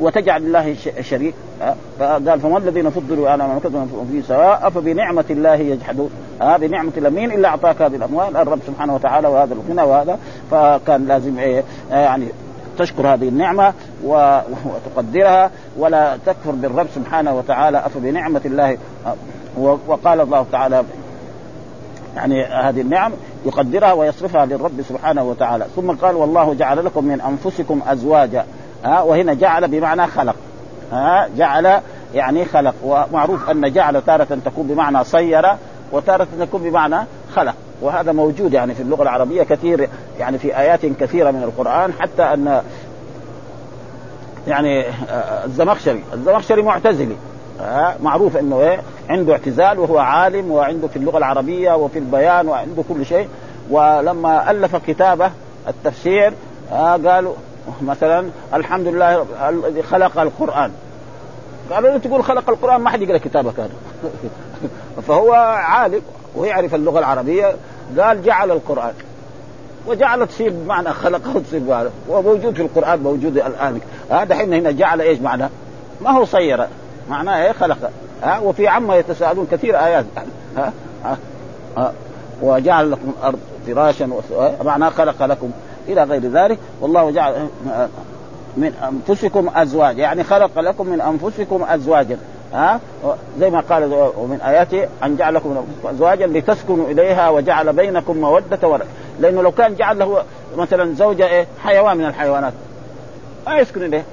[0.00, 1.34] وتجعل الله شريك.
[1.98, 6.10] فقال فما الذين فضلوا على كتبوا في سواء فبنعمة الله يجحدون.
[6.40, 7.10] ها؟ بنعمة الله.
[7.10, 10.18] مين إلا أعطاك هذه الأموال؟ الرب سبحانه وتعالى وهذا الغنى وهذا.
[10.50, 12.26] فكان لازم إيه؟ يعني
[12.78, 13.72] تشكر هذه النعمة
[14.04, 15.50] وتقدرها.
[15.78, 17.78] ولا تكفر بالرب سبحانه وتعالى.
[17.78, 18.78] أفبنعمة الله.
[19.86, 20.84] وقال الله تعالى
[22.16, 23.12] يعني هذه النعم
[23.46, 25.66] يقدرها ويصرفها للرب سبحانه وتعالى.
[25.76, 28.44] ثم قال والله جعل لكم من أنفسكم أزواجا.
[28.84, 30.36] ها وهنا جعل بمعنى خلق.
[30.92, 31.80] ها جعل
[32.14, 32.74] يعني خلق.
[32.84, 35.42] ومعروف أن جعل تارة تكون بمعنى صير
[35.92, 36.96] وتارة تكون بمعنى
[37.34, 37.54] خلق.
[37.82, 39.88] وهذا موجود يعني في اللغة العربية كثير
[40.20, 42.62] يعني في آيات كثيرة من القرآن حتى أن
[44.48, 44.84] يعني
[45.44, 46.02] الزمخشري.
[46.12, 47.16] الزمخشري معتزلي.
[48.02, 53.06] معروف إنه إيه عنده اعتزال وهو عالم وعنده في اللغة العربية وفي البيان وعنده كل
[53.06, 53.28] شيء.
[53.70, 55.30] ولما ألف كتابه
[55.68, 56.32] التفسير
[56.70, 57.34] قالوا
[57.82, 60.70] مثلا الحمد لله الذي خلق القرآن.
[61.70, 63.70] قالوا له تقول خلق القرآن؟ ما حد يقرأ كتابك هذا
[65.08, 66.00] فهو عالم
[66.36, 67.54] ويعرف اللغة العربية.
[67.98, 68.92] قال جعل القرآن.
[69.86, 71.88] وجعل تصير بمعنى خلقه تصير بمعنى.
[72.08, 73.80] وموجود في القرآن موجود الآن.
[74.10, 75.48] هذا حين هنا جعل إيش معنى؟
[76.00, 76.66] ما هو صير.
[77.08, 77.90] معناه إيه خلق.
[78.22, 80.04] ها وفي عما يتساءلون كثير آيات.
[80.56, 80.72] ها,
[81.04, 81.18] ها,
[81.76, 81.92] ها
[82.42, 84.08] وجعل لكم الأرض فراشا
[84.64, 85.50] معناه خلق لكم.
[85.88, 87.48] إلى غير ذلك والله جعل
[88.56, 88.72] من
[89.08, 92.18] أنفسكم ازواج يعني خلق لكم من أنفسكم ازواجا.
[92.52, 92.80] ها
[93.38, 98.16] زي ما قال ومن آياته أن جعل لكم من أنفسكم ازواجا لتسكنوا إليها وجعل بينكم
[98.16, 98.90] مودة ورحمة.
[99.20, 100.22] لأنه لو كان جعل له
[100.56, 102.52] مثلا زوجة إيه حيوان من الحيوانات.
[103.46, 104.04] ما يسكن إليه.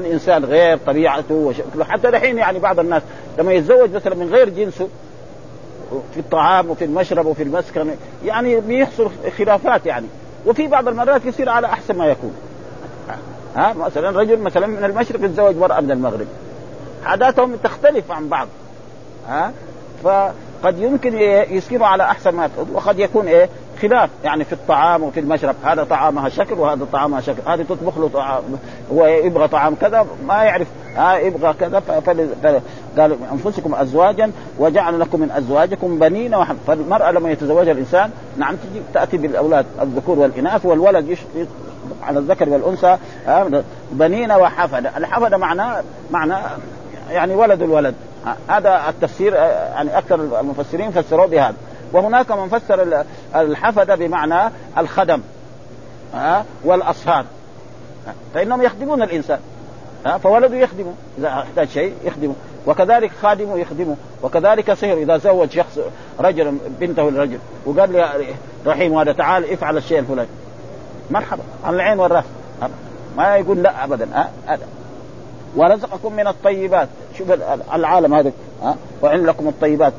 [0.00, 1.84] الإنسان غير طبيعته وشكله.
[1.84, 3.02] حتى الحين يعني بعض الناس
[3.38, 4.88] لما يتزوج مثلا من غير جنسه
[6.14, 7.90] في الطعام وفي المشرب وفي المسكن
[8.24, 10.06] يعني بيحصل خلافات يعني.
[10.46, 12.34] وفي بعض المرات يصير على أحسن ما يكون.
[13.56, 16.26] ها؟ مثلا رجل مثلا من المشرق يتزوج مرأة من المغرب.
[17.04, 18.48] عاداتهم تختلف عن بعض.
[19.28, 19.52] ها؟
[20.04, 21.18] فقد يمكن
[21.50, 22.70] يصيروا على أحسن ما يكون.
[22.74, 23.48] وقد يكون إيه؟
[23.82, 28.08] خلاف يعني في الطعام وفي المشرب هذا طعامها شكل وهذا طعامها شكل هذه تطبخ له
[28.08, 28.42] طعام
[28.92, 30.66] هو يبغى طعام كذا ما يعرف
[30.96, 31.82] ها يبغى كذا
[32.98, 38.82] قالوا أنفسكم ازواجا وجعل لكم من أزواجكم بنين وحب فالمرأة لما يتزوجها الإنسان نعم تجي
[38.94, 41.18] تأتي بالأولاد الذكور والإناث والولد.
[42.02, 42.96] على الذكر والأنثى
[43.92, 46.42] بنين وحفدة الحفدة معناه معناه
[47.10, 47.94] يعني ولد الولد
[48.48, 51.54] هذا التفسير يعني أكثر المفسرين فسروه بهذا
[51.92, 55.20] وهناك من فسر الحفده بمعنى الخدم
[56.14, 57.24] ها والأصهار.
[58.34, 59.38] فإنهم يخدمون الإنسان
[60.06, 62.34] ها فولده يخدمه إذا احتاج شيء يخدمه
[62.66, 65.78] وكذلك خادمه يخدمه وكذلك سهر إذا زوج شخص
[66.20, 68.34] رجل بنته لرجل وقال لي
[68.66, 70.28] رحيم هذا تعال افعل الشيء الفلاني.
[71.10, 72.24] مرحبا على العين والرأس.
[73.16, 74.58] ما يقول لا ابدا ها
[75.56, 76.88] ورزقكم من الطيبات.
[77.18, 77.30] شوف
[77.74, 79.92] العالم هذا ها وعند لكم الطيبات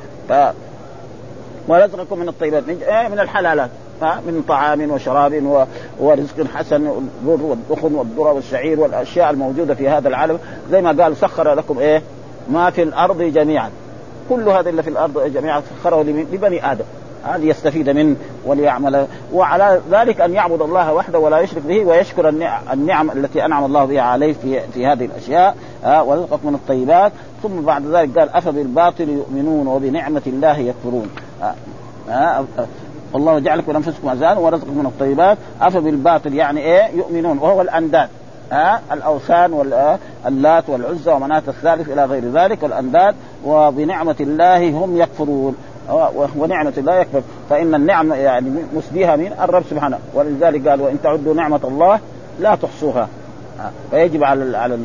[1.67, 2.67] ورزقكم من الطيبات.
[2.67, 3.69] من, إيه من الحلالات.
[4.01, 5.67] من طعام وشراب
[5.99, 6.87] ورزق حسن
[7.25, 10.39] والبر والدخن والذرة والشعير والأشياء الموجودة في هذا العالم.
[10.71, 12.01] زي ما قال سخر لكم إيه؟
[12.49, 13.69] ما في الأرض جميعا.
[14.29, 16.83] كل هذا اللي في الأرض جميعا سخره لبني آدم.
[17.35, 19.07] ليستفيد منه وليعمل.
[19.33, 22.29] وعلى ذلك أن يعبد الله وحده ولا يشرك به ويشكر
[22.73, 25.55] النعم التي أنعم الله بها عليه في في هذه الأشياء.
[25.85, 27.11] ورزقكم من الطيبات.
[27.43, 31.09] ثم بعد ذلك قال أفبالباطل يؤمنون وبنعمة الله يكفرون.
[33.13, 35.37] والله جعل لكم انفسكم أزواجا ورزقكم من الطيبات.
[35.61, 37.37] أفبالباطل يعني إيه؟ يؤمنون.
[37.37, 38.09] وهو الأنداد.
[38.51, 39.77] ها الأوثان
[40.27, 42.63] اللات والعزى ومناة الثالث إلى غير ذلك.
[42.63, 43.15] والأنداد.
[43.45, 45.55] وبنعمة الله هم يكفرون.
[46.37, 47.21] ونعمة الله يكفر.
[47.49, 49.99] فإن النعم يعني مسديها من الرب سبحانه.
[50.13, 51.99] ولذلك قال وإن تعدوا نعمة الله
[52.39, 53.07] لا تحصوها.
[53.91, 54.77] فيجب على على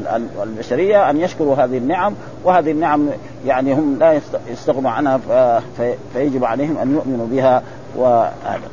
[0.42, 2.14] البشرية أن يشكروا هذه النعم.
[2.44, 3.08] وهذه النعم
[3.46, 5.20] يعني هم لا يستغنوا عنها
[6.12, 7.62] فيجب عليهم أن يؤمنوا بها
[7.96, 8.68] وهذا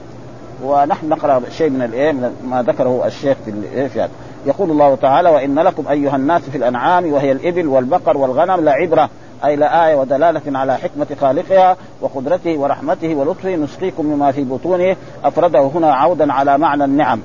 [0.64, 2.12] ونحن نقرأ شيء من الإيه
[2.48, 3.38] ما ذكره الشيخ
[3.74, 4.10] في هذا
[4.46, 9.10] يقول الله تعالى وإن لكم أيها الناس في الأنعام وهي الإبل والبقر والغنم لعبرة
[9.46, 15.94] أي لآية ودلالة على حكمة خالقها وقدرته ورحمته ولطفه نسقيكم مما في بطونه أفرده هنا
[15.94, 17.20] عودا على معنى النعم.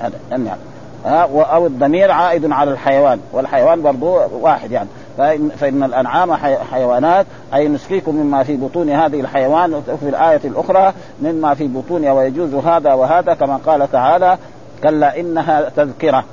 [0.00, 0.58] هذا النعم.
[1.06, 4.88] أو الضمير عائد على الحيوان والحيوان برضو واحد يعني.
[5.18, 6.32] فإن, فإن الأنعام
[6.70, 12.54] حيوانات أي نسقيكم مما في بطون هذه الحيوان في الآية الأخرى مما في بطونها ويجوز
[12.54, 14.38] هذا وهذا كما قال تعالى
[14.82, 16.24] كلا إنها تذكرة.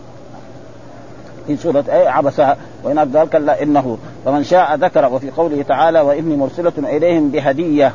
[1.48, 3.98] في سورة أي عبسها وهناك قال كلا إنه.
[4.26, 7.94] فمن شاء ذكر وفي قوله تعالى وإني مرسلة إليهم بهدية.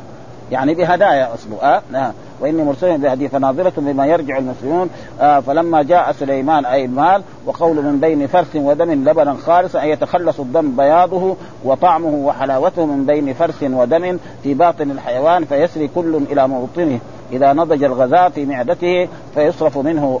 [0.51, 2.11] يعني بهدايا أصله آه نعم.
[2.39, 4.89] وإني مرسل بهدي فناظرة بما يرجع المسلمون
[5.21, 10.39] آه فلما جاء سليمان أي المال وقول من بين فرث ودم لبنا خالصا ان يتخلص
[10.39, 16.99] الدم بياضه وطعمه وحلاوته من بين فرث ودم في باطن الحيوان فيسري كل إلى موطنه.
[17.31, 20.19] إذا نضج الغذاء في معدته فيصرف منه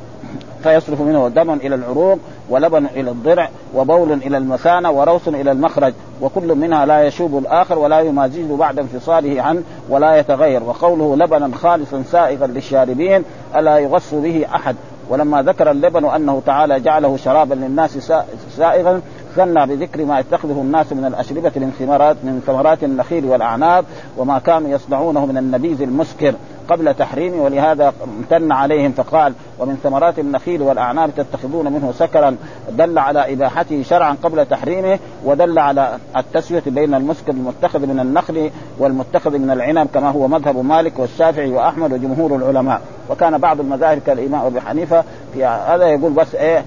[0.63, 2.19] فيصرف منه دم إلى العروق
[2.51, 7.99] ولبن إلى الضرع وبول إلى المثانة وروس إلى المخرج وكل منها لا يشوب الآخر ولا
[7.99, 13.23] يمازجه بعد انفصاله عنه ولا يتغير وقوله لبنا خالصا سائغا للشاربين
[13.55, 14.75] ألا يغص به أحد
[15.09, 18.13] ولما ذكر اللبن أنه تعالى جعله شرابا للناس
[18.57, 19.01] سائغا
[19.35, 23.85] ثنى بذكر ما يتخذه الناس من الأشربة من ثمرات من ثمرات النخيل والأعناب
[24.17, 26.33] وما كانوا يصنعونه من النبيذ المسكر
[26.69, 32.35] قبل تحريمه ولهذا امتن عليهم فقال ومن ثمرات النخيل والأعناب تتخذون منه سكرا.
[32.69, 39.37] دل على إباحته شرعا قبل تحريمه ودل على التسوية بين المسكر المتخذ من النخل والمتخذ
[39.37, 42.81] من العنب كما هو مذهب مالك والشافعي وأحمد وجمهور العلماء.
[43.09, 46.63] وكان بعض المذاهب كالإمام أبي حنيفة في هذا يقول بس إيه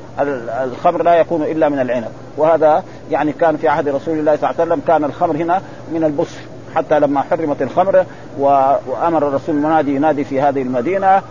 [0.65, 2.11] الخمر لا يكون إلا من العنب.
[2.37, 6.05] وهذا يعني كان في عهد رسول الله صلى الله عليه وسلم كان الخمر هنا من
[6.05, 6.39] البصر
[6.75, 8.05] حتى لما حرمت الخمر
[8.39, 11.23] وأمر الرسول المنادي ينادي في هذه المدينة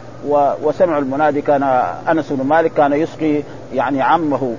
[0.64, 1.64] وسمع المنادي كان
[2.10, 3.42] أنس بن مالك كان يسقي
[3.74, 4.56] يعني عمه.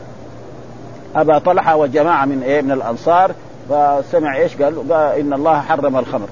[1.17, 3.33] أبا طلحة وجماعة من إيه من الأنصار.
[3.71, 6.29] فسمع إيش؟ قال؟ قال إن الله حرم الخمر.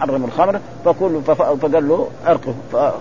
[0.00, 0.60] حرم الخمر.
[0.84, 2.54] فكل فقال له ارقه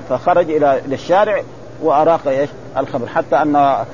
[0.10, 1.42] فخرج إلى الشارع
[1.84, 3.08] وأراق إيش؟ الخمر.
[3.08, 3.86] حتى أن آه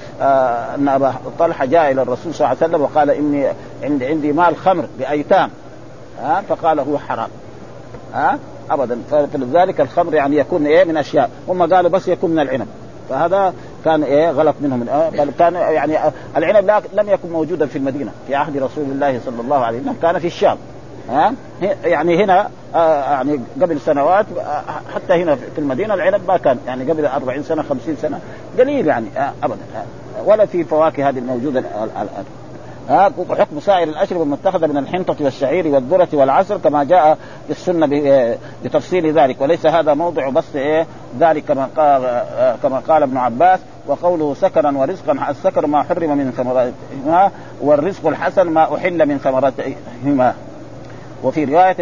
[0.76, 4.86] أن أبا طلحة جاء إلى الرسول صلى الله عليه وسلم وقال إني عندي مال خمر
[5.00, 5.50] بأيتام.
[6.22, 7.30] ها فقال هو حرام.
[8.14, 8.40] ها
[8.72, 9.00] ابدا.
[9.12, 11.30] فلذلك الخمر يعني يكون إيه من أشياء.
[11.48, 12.68] هم قالوا بس يكون من العنب.
[13.10, 13.54] فهذا
[13.86, 14.86] كان إيه غلط منهم.
[15.14, 15.98] بل كان يعني
[16.38, 19.96] العنب لم يكن موجودا في المدينة في عهد رسول الله صلى الله عليه وسلم.
[20.02, 20.58] كان في الشام.
[21.10, 21.34] ها
[21.84, 24.62] يعني هنا آه يعني قبل سنوات آه
[24.96, 26.58] حتى هنا في المدينة العنب ما كان.
[26.68, 28.20] يعني قبل 40 سنة 50 سنة.
[28.60, 29.58] قليل يعني آه ابدا.
[30.26, 32.08] ولا في فواكه هذه الموجودة الان
[32.90, 37.18] حكم سائر الاشربه المتخذة من الحنطة والشعير والذرة والعسل كما جاء
[37.48, 37.88] في السنة
[38.64, 39.42] بتفصيل ذلك.
[39.42, 40.86] وليس هذا موضع بس إيه
[41.20, 42.24] ذلك كما قال
[42.64, 48.76] كما قال ابن عباس وقوله سكرا ورزقا السكر ما حرم من ثمراتهما والرزق الحسن ما
[48.76, 50.34] أحل من ثمراتهما.
[51.24, 51.76] وفي رواية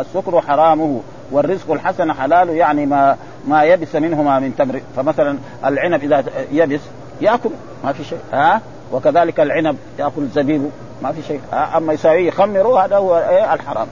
[0.00, 1.00] السكر حرامه
[1.30, 3.16] والرزق الحسن حلال يعني ما
[3.48, 4.80] ما يبس منهما من تمر.
[4.96, 6.80] فمثلا العنب إذا يبس
[7.20, 7.50] يأكل
[7.84, 8.18] ما في شيء.
[8.32, 8.60] ها؟
[8.92, 10.70] وكذلك العنب يأكل زبيبه
[11.02, 11.40] ما في شيء.
[11.76, 13.86] أما يساويه يخمره هذا هو إيه الحرام.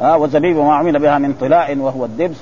[0.00, 2.36] ها والزبيب ما عمل بها من طلاء وهو الدبس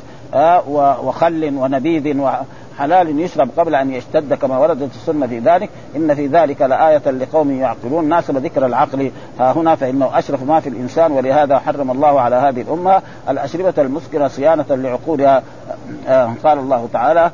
[1.04, 2.30] وخل ونبيذ
[2.78, 5.70] حلال يشرب قبل أن يشتد كما وردت السنة في ذلك.
[5.96, 8.08] إن في ذلك لآية لقوم يعقلون.
[8.08, 12.60] ناسب ذكر العقل ها هنا فإنه أشرف ما في الإنسان ولهذا حرم الله على هذه
[12.60, 15.42] الأمة الأشربة المسكرة صيانة لعقولها.
[16.44, 17.30] قال الله تعالى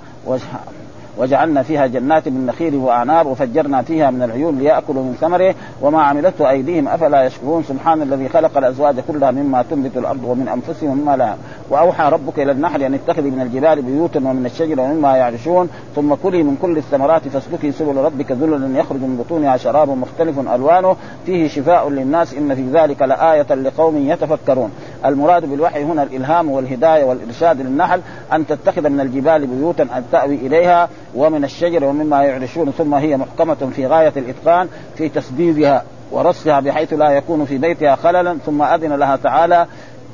[1.18, 6.50] وجعلنا فيها جنات من نخيل وأعناب وفجرنا فيها من العيون ليأكلوا من ثمره وما عملته
[6.50, 7.62] أيديهم أفلا يشكرون.
[7.62, 11.34] سبحان الذي خلق الأزواج كلها مما تنبت الأرض ومن أنفسهم مما لا.
[11.70, 15.68] وأوحى ربك إلى النحل أن اتخذي من الجبال بيوتا ومن الشجر ومما يعرشون.
[15.96, 20.96] ثم كلي من كل الثمرات فاسلكي سبل ربك ذللا يخرج من بطونها شراب مختلف ألوانه.
[21.26, 24.70] فيه شفاء للناس إن في ذلك لآية لقوم يتفكرون.
[25.04, 28.00] المراد بالوحي هنا الإلهام والهداية والإرشاد للنحل
[28.32, 33.70] أن تتخذ من الجبال بيوتا أن تأوي إليها ومن الشجر ومما يعرشون ثم هي محكمة
[33.76, 39.16] في غاية الإتقان في تسديدها ورصها بحيث لا يكون في بيتها خللا ثم أذن لها
[39.16, 39.66] تعالى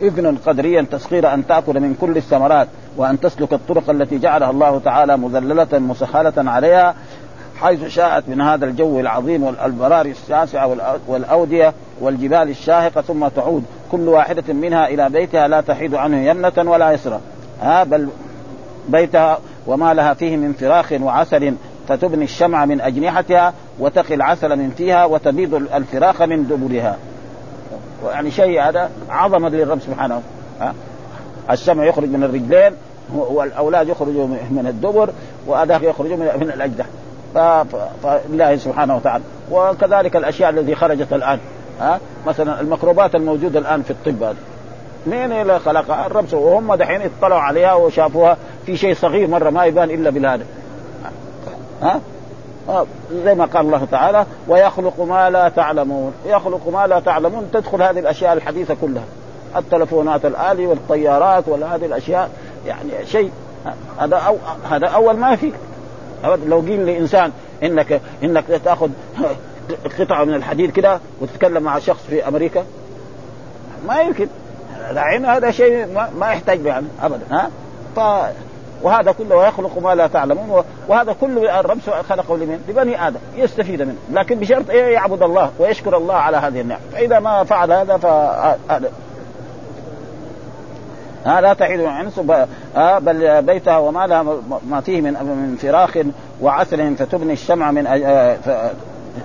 [0.02, 5.16] إذن قدريا تسخير أن تأكل من كل الثمرات وأن تسلك الطرق التي جعلها الله تعالى
[5.16, 6.94] مذللة مسهلة عليها.
[7.62, 10.76] حيث شاءت من هذا الجو العظيم والبراري الشاسعة
[11.08, 13.64] والأودية والجبال الشاهقة ثم تعود.
[13.92, 17.20] كل واحدة منها إلى بيتها لا تحيد عنه يمنة ولا يسرى.
[17.62, 18.08] ها بل
[18.88, 21.54] بيتها وما لها فيه من فراخ وعسل
[21.88, 26.96] فتبني الشمع من أجنحتها وتقي العسل من فيها وتبيض الفراخ من دبرها.
[28.06, 30.22] يعني شيء هذا عظمة للرب سبحانه.
[30.60, 30.74] ها
[31.50, 32.72] الشمع يخرج من الرجلين
[33.14, 35.10] والأولاد يخرجوا من الدبر
[35.46, 36.86] وهذاك يخرجوا من الأجدح.
[37.34, 39.24] فلله سبحانه وتعالى.
[39.50, 41.38] وكذلك الأشياء التي خرجت الآن
[41.80, 44.36] ها؟ مثلا الميكروبات الموجودة الآن في الطب هذه.
[45.06, 49.90] مين اللي خلقها؟ الرب وهم دحين اطلعوا عليها وشافوها في شيء صغير مرة ما يبان
[49.90, 50.44] إلا بالهذا
[51.82, 52.00] ها؟
[53.24, 56.12] زي ما قال الله تعالى ويخلق ما لا تعلمون.
[56.26, 59.04] يخلق ما لا تعلمون تدخل هذه الأشياء الحديثة كلها.
[59.56, 62.30] التلفونات الآلي والطيارات وهذه الأشياء
[62.66, 63.30] يعني شيء
[63.98, 64.36] هذا أو
[64.70, 65.52] هذا أول ما في.
[66.24, 68.88] لو قيل لإنسان انك إنك تأخذ
[69.98, 72.64] قطعة من الحديد كده وتتكلم مع شخص في أمريكا؟
[73.86, 74.28] ما يمكن.
[74.90, 77.50] العين هذا شيء ما, ما يحتاج يعني أبدا ها؟
[77.96, 78.00] ف
[78.82, 81.78] وهذا كله ويخلق ما لا تعلمون وهذا كله الرب
[82.08, 86.60] خلقه لمن؟ لبني آدم يستفيد منه، لكن بشرط إيه يعبد الله ويشكر الله على هذه
[86.60, 88.90] النعمة، فإذا ما فعل هذا فهذا
[91.26, 92.10] ها لا تعيد عن
[92.76, 94.22] آه بل بيتها وما لها
[94.70, 95.98] ما فيه من من فراخ
[96.42, 98.36] وعسل فتبني الشمع من آه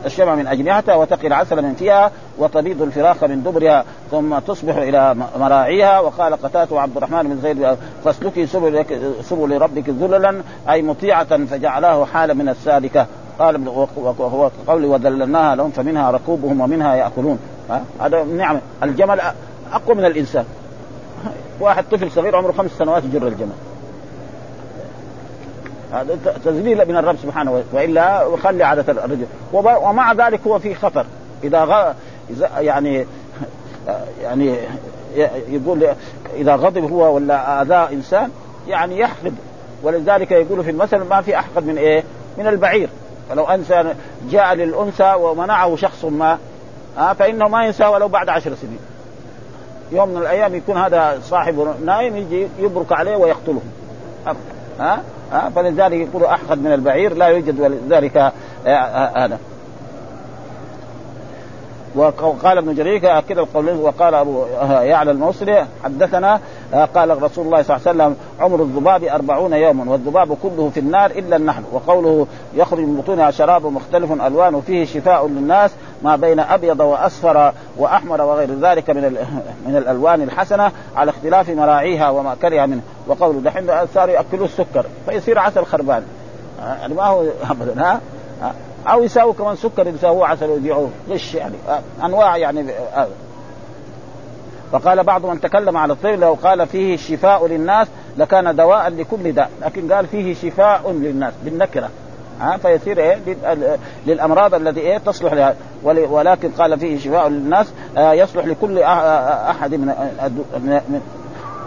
[0.06, 6.00] الشمع من أجنحتها وتقي العسل من فيها وتبيض الفراخ من دبرها ثم تصبح إلى مراعيها.
[6.00, 8.86] وقال قتاته عبد الرحمن بن زيد فاسلكي سبل
[9.22, 13.06] سبل ربك ذللا أي مطيعة فجعلاه حالا من السالكة.
[13.40, 17.40] قال وهو قولي وذللناها لهم فمنها ركوبهم ومنها يأكلون.
[18.02, 18.62] هذا نعمة.
[18.84, 19.22] الجمل
[19.74, 20.46] أقوى من الإنسان.
[21.60, 23.56] واحد طفل صغير عمره خمس سنوات يجر الجمل.
[25.94, 29.26] هذا تذليل من الرب سبحانه وإلا وخلي عادة الرجل.
[29.54, 31.06] ومع ذلك هو في خطر.
[31.44, 31.94] إذا غ...
[32.60, 33.06] يعني
[34.22, 34.56] يعني
[35.48, 35.88] يقول
[36.36, 38.30] إذا غضب هو ولا اذى إنسان
[38.68, 39.36] يعني يحقد
[39.84, 42.04] ولذلك يقول في المثل ما في أحقد من إيه؟
[42.38, 42.90] من البعير.
[43.30, 43.96] فلو انسان
[44.30, 46.38] جاء للأنثى ومنعه شخص ما
[46.98, 48.80] آه فإنه ما ينسى ولو بعد عشر سنين.
[49.92, 53.62] يوم من الأيام يكون هذا صاحبه نايم يجي يبرك عليه ويقتله.
[54.80, 58.32] ها؟ ها؟ فلذلك يقول أحقد من البعير لا يوجد ولذلك آه،
[58.68, 59.40] آه، هذا.
[61.96, 66.40] وقال ابن جرير كذا القول وقال ابو يعلى الموصلي حدثنا
[66.74, 71.12] قال رسول الله صلى الله عليه وسلم عمر الذباب أربعون يوما والذباب كله في النار
[71.12, 71.64] إلا النحل.
[71.72, 75.72] وقوله يخرج من بطونها شراب مختلف ألوانه فيه شفاء للناس
[76.04, 79.04] ما بين أبيض وأصفر وأحمر وغير ذلك من
[79.68, 82.82] من الألوان الحسنة على اختلاف مراعيها وما كره منه.
[83.08, 86.04] وقوله دحين صاروا يأكلوا السكر فيصير عسل خربان.
[86.60, 88.02] يعني ما هو أبدا ها؟
[88.88, 90.90] أو يساوي كمان سكر يساووه عسل ويبيعوه.
[91.10, 91.56] غش يعني؟
[92.04, 92.66] أنواع يعني
[94.72, 99.50] فقال بعض من تكلم على الطيب لو قال فيه شفاء للناس لكان دواء لكل داء
[99.62, 101.90] لكن قال فيه شفاء للناس بالنكرة.
[102.42, 103.18] ها فيصير إيه؟
[104.08, 105.56] للأمراض التي إيه؟ تصلح لها.
[105.84, 109.88] ولكن قال فيه شفاء للناس آه يصلح لكل أحد من
[110.60, 111.02] من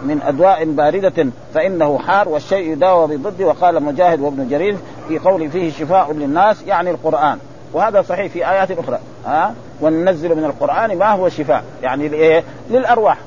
[0.03, 5.71] من أدواء باردة فإنه حار والشيء يداوى بضده وقال مجاهد وابن جرير في قول فيه
[5.71, 7.37] شفاء للناس يعني القرآن.
[7.73, 8.99] وهذا صحيح في آيات أخرى.
[9.25, 13.17] ها؟ وننزل من القرآن ما هو شفاء يعني لإيه؟ للأرواح.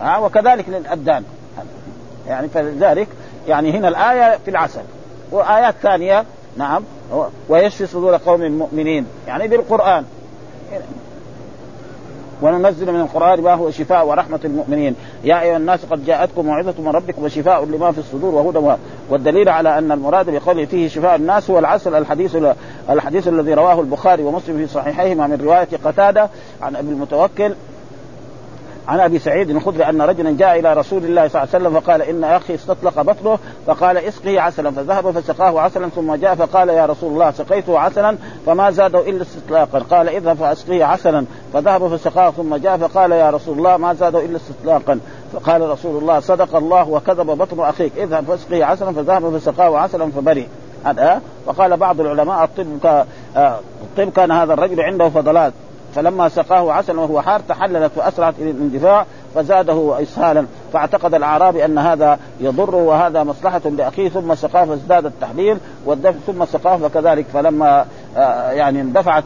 [0.00, 1.24] ها؟ وكذلك للأبدان.
[2.28, 3.08] يعني فلذلك
[3.48, 4.82] يعني هنا الآية في العسل.
[5.30, 6.24] وآيات ثانية
[6.56, 6.84] نعم
[7.48, 9.06] ويشفي صدور قوم مؤمنين.
[9.26, 10.04] يعني بالقرآن.
[12.42, 16.88] وننزل من القرآن ما هو شفاء ورحمة المؤمنين يا أيها الناس قد جاءتكم موعظة من
[16.88, 18.76] ربكم وشفاء لما في الصدور وهدى
[19.10, 22.36] والدليل على أن المراد بقوله فيه شفاء الناس هو العسل الحديث
[22.90, 26.28] الحديث الذي رواه البخاري ومسلم في صحيحيهما من رواية قتادة
[26.62, 27.54] عن أبي المتوكل
[28.88, 32.02] عن أبي سعيد الخدري أن رجلا جاء إلى رسول الله صلى الله عليه وسلم فقال
[32.02, 37.12] إن أخي استطلق بطنه فقال اسقه عسلا فذهب فسقاه عسلا ثم جاء فقال يا رسول
[37.12, 39.78] الله سقيته عسلا فما زاده إلا استطلاقا.
[39.78, 44.36] قال اذهب فاسقه عسلا فذهب فسقاه ثم جاء فقال يا رسول الله ما زاده إلا
[44.36, 45.00] استطلاقا.
[45.32, 50.44] فقال رسول الله صدق الله وكذب بطن أخيك اذهب فاسقه عسلا فذهب فسقاه عسلا فبرئ
[50.84, 52.98] هذا وقال بعض العلماء الطب
[53.82, 55.52] الطب كان هذا الرجل عنده فضلات.
[55.94, 60.46] فلما سقاه عسلا وهو حار تحللت وأسرعت إلى الاندفاع فزاده اسهالا.
[60.72, 66.76] فاعتقد الأعرابي أن هذا يضر وهذا مصلحة لأخيه ثم سقاه فازداد التحليل والدفع ثم سقاه
[66.76, 67.86] فكذلك فلما
[68.16, 69.24] آه، يعني اندفعت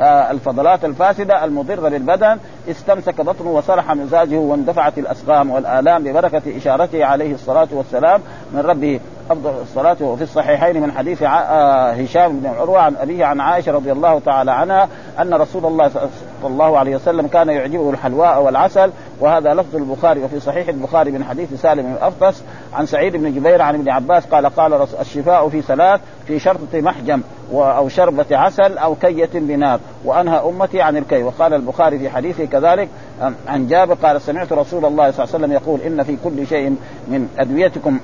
[0.00, 2.38] آه، الفضلات الفاسدة المضرة للبدن
[2.70, 8.20] استمسك بطنه وصرح مزاجه واندفعت الأسقام والآلام ببركة إشارته عليه الصلاة والسلام
[8.52, 9.00] من ربه.
[9.30, 13.92] أفضل الصلاة وفي الصحيحين من حديث آه، هشام بن عروة عن أبيه عن عائشة رضي
[13.92, 14.88] الله تعالى عنها
[15.20, 16.08] أن رسول الله صلى
[16.44, 21.60] الله عليه وسلم كان يعجبه الحلواء والعسل وهذا لفظ البخاري وفي صحيح البخاري من حديث
[21.62, 22.42] سالم بن أفطس
[22.74, 27.20] عن سعيد بن جبير عن ابن عباس قال قال الشفاء في ثلاث في شرطة محجم
[27.52, 32.88] أو شربة عسل أو كية بنار وأنهى أمتي عن الكي وقال البخاري في حديثه كذلك
[33.48, 36.76] عن جابر قال سمعت رسول الله صلى الله عليه وسلم يقول إن في كل شيء
[37.08, 37.98] من أدويتكم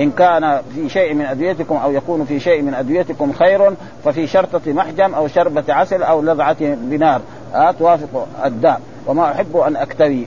[0.00, 3.72] إن كان في شيء من أدويتكم أو يكون في شيء من أدويتكم خير
[4.04, 7.20] ففي شرطة محجم أو شربة عسل أو لذعة بنار.
[7.54, 8.80] آه توافق الداء.
[9.06, 10.26] وما أحب أن أكتوي.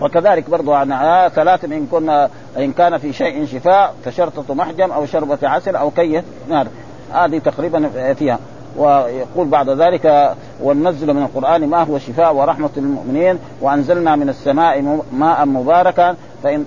[0.00, 2.28] وكذلك برضو عن آه ثلاث إن كنا
[2.58, 6.66] إن كان في شيء شفاء فشرطة محجم أو شربة عسل أو كية نار.
[7.12, 8.38] هذه تقريبا فيها.
[8.76, 15.46] ويقول بعد ذلك وننزل من القرآن ما هو شفاء ورحمة للمؤمنين وأنزلنا من السماء ماء
[15.46, 16.64] مباركا فإن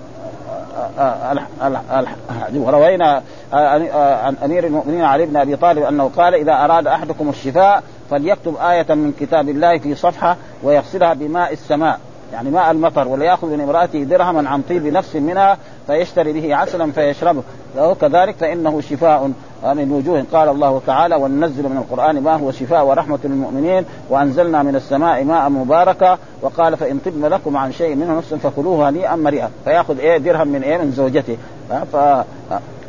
[2.56, 3.24] وروينا
[4.24, 8.86] عن أمير المؤمنين علي بن أبي طالب أنه قال إذا أراد أحدكم الشفاء فليكتب آية
[8.90, 12.00] من كتاب الله في صفحة ويغسلها بماء السماء.
[12.34, 15.58] يعني ماء المطر وليأخذ من امرأته درهما عن طيب نفس منها
[15.88, 17.44] فيشتري به عسلا فيشربه.
[18.02, 19.32] كذلك فإنه شفاء
[19.64, 20.26] من وجوه.
[20.34, 25.50] قال الله تعالى وننزل من القرآن ما هو شفاء ورحمة للمؤمنين وأنزلنا من السماء ماء
[25.50, 30.48] مباركا وقال فإن طبن لكم عن شيء منه نفس فكلوه هنيئا مريئا فيأخذ إيه درهم
[30.48, 31.38] من إيه من زوجته.
[31.92, 31.96] ف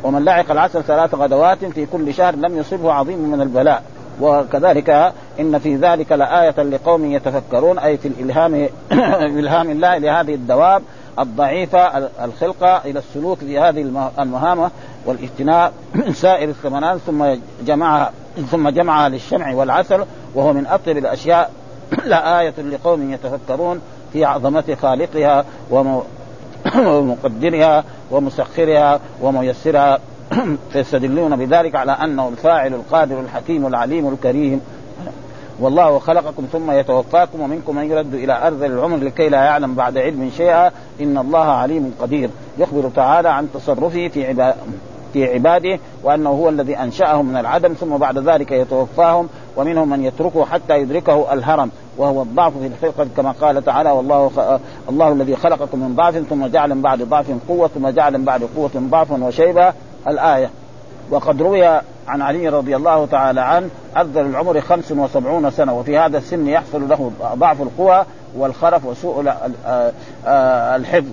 [0.03, 3.83] ومن لعق العسل ثلاث غدوات في كل شهر لم يصبه عظيم من البلاء.
[4.21, 8.67] وكذلك إن في ذلك لآية لقوم يتفكرون أي في الإلهام
[9.39, 10.81] إلهام الله لهذه الدواب.
[11.19, 14.71] الضعيفة الخلقة إلى السلوك في هذه المهامة
[15.05, 17.25] والاجتناء من سائر الثمرات ثم
[17.65, 18.11] جمعها
[18.51, 20.05] ثم جمعها للشمع والعسل
[20.35, 21.51] وهو من أطيب الأشياء.
[22.05, 23.81] لآية لقوم يتفكرون
[24.13, 25.45] في عظمة خالقها
[26.77, 29.99] ومقدرها ومسخرها وميسرها.
[30.73, 34.61] فيستدلون بذلك على أنه الفاعل القادر الحكيم العليم الكريم.
[35.59, 40.31] والله خلقكم ثم يتوفاكم ومنكم من يرد إلى ارذل العمر لكي لا يعلم بعد علم
[40.37, 40.71] شيئا.
[41.01, 42.29] إن الله عليم قدير.
[42.57, 44.55] يخبر تعالى عن تصرفه في عباد
[45.13, 50.45] في عباده وأنه هو الذي أنشأهم من العدم ثم بعد ذلك يتوفاهم ومنهم من يتركه
[50.45, 54.39] حتى يدركه الهرم وهو الضعف في الخلقة كما قال تعالى والله خ...
[54.89, 58.43] الله الذي خلقكم من ضعف ثم جعل من بعد ضعف قوة ثم جعل من بعد
[58.55, 59.73] قوة ضعفا وشيبة.
[60.07, 60.49] الآية.
[61.09, 61.65] وقد روي
[62.07, 66.89] عن علي رضي الله تعالى عنه أفضل العمر خمس وسبعون سنة وفي هذا السن يحصل
[66.89, 68.05] له ضعف القوى
[68.37, 69.27] والخرف وسوء
[69.65, 69.91] آه،
[70.27, 71.11] آه، الحفظ.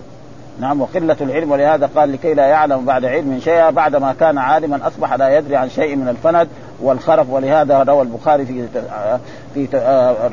[0.61, 5.13] نعم وقلة العلم ولهذا قال لكي لا يعلم بعد علم شيئا بعدما كان عالما أصبح
[5.13, 6.49] لا يدري عن شيء من الفند
[6.83, 8.67] والخرف ولهذا روى البخاري في
[9.55, 9.69] في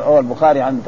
[0.05, 0.81] روى البخاري عن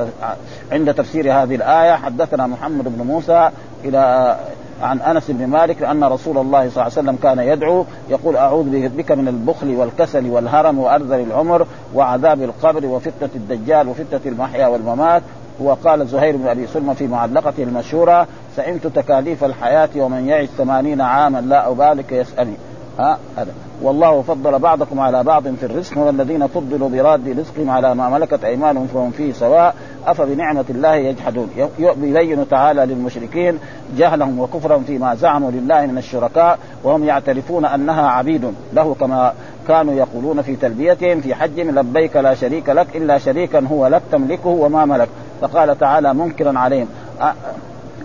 [0.72, 3.50] عند تفسير هذه الآية حدثنا محمد بن موسى
[3.84, 4.36] إلى
[4.82, 8.90] عن أنس بن مالك أن رسول الله صلى الله عليه وسلم كان يدعو يقول أعوذ
[8.90, 11.66] بك من البخل والكسل والهرم وأرذل العمر
[11.96, 15.22] وعذاب القبر وفتنة الدجال وفتنة المحيا والممات
[15.60, 21.42] وقال زهير بن أبي سلمى في معلقته المشهورة سئمت تكاليف الحياة ومن يعش ثمانين عاما
[21.42, 22.56] لا أبالك يسالني
[23.00, 23.52] ها هذا.
[23.82, 28.88] والله فضل بعضكم على بعض في الرزق والذين فضلوا براد رزقهم على ما ملكت أيمانهم
[28.88, 29.76] فهم فيه سواء.
[30.08, 31.50] أفبنعمة الله يجحدون.
[31.80, 33.60] يبين تعالى للمشركين
[33.98, 39.34] جهلهم وكفرهم فيما زعموا لله من الشركاء وهم يعترفون أنها عبيد له كما
[39.68, 44.50] كانوا يقولون في تلبيتهم في حجهم لبيك لا شريك لك إلا شريكا هو لك تملكه
[44.50, 45.10] وما ملك.
[45.42, 46.88] فقال تعالى منكرا عليهم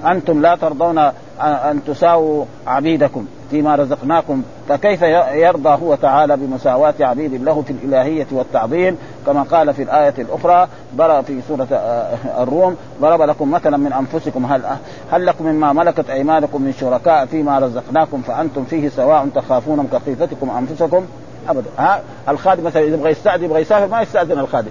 [0.07, 0.99] أنتم لا ترضون
[1.41, 3.27] أن تساووا عبيدكم.
[3.51, 9.83] فيما رزقناكم فكيف يرضى هو تعالى بمساواة عبيد له في الإلهية والتعظيم؟ كما قال في
[9.83, 14.63] الآية الأخرى ضرب في سورة آه، الروم ضرب لكم مثلا من أنفسكم هل
[15.11, 21.07] هل لكم مما ملكت أيمانكم من شركاء فيما رزقناكم فأنتم فيه سواء تخافونهم كخيفتكم أنفسكم؟
[21.49, 21.71] أبدا.
[21.79, 24.71] ها؟ الخادم مثلا إذا يبغى يستأذن يبغى يسافر ما يستأذن الخادم.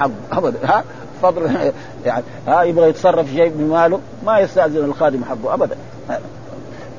[0.32, 0.58] أبدا.
[0.64, 0.84] ها؟
[1.22, 1.72] فضل
[2.04, 5.76] يعني ها؟ يبغى يتصرف شيء بماله ما يستأذن الخادم حقه أبدا.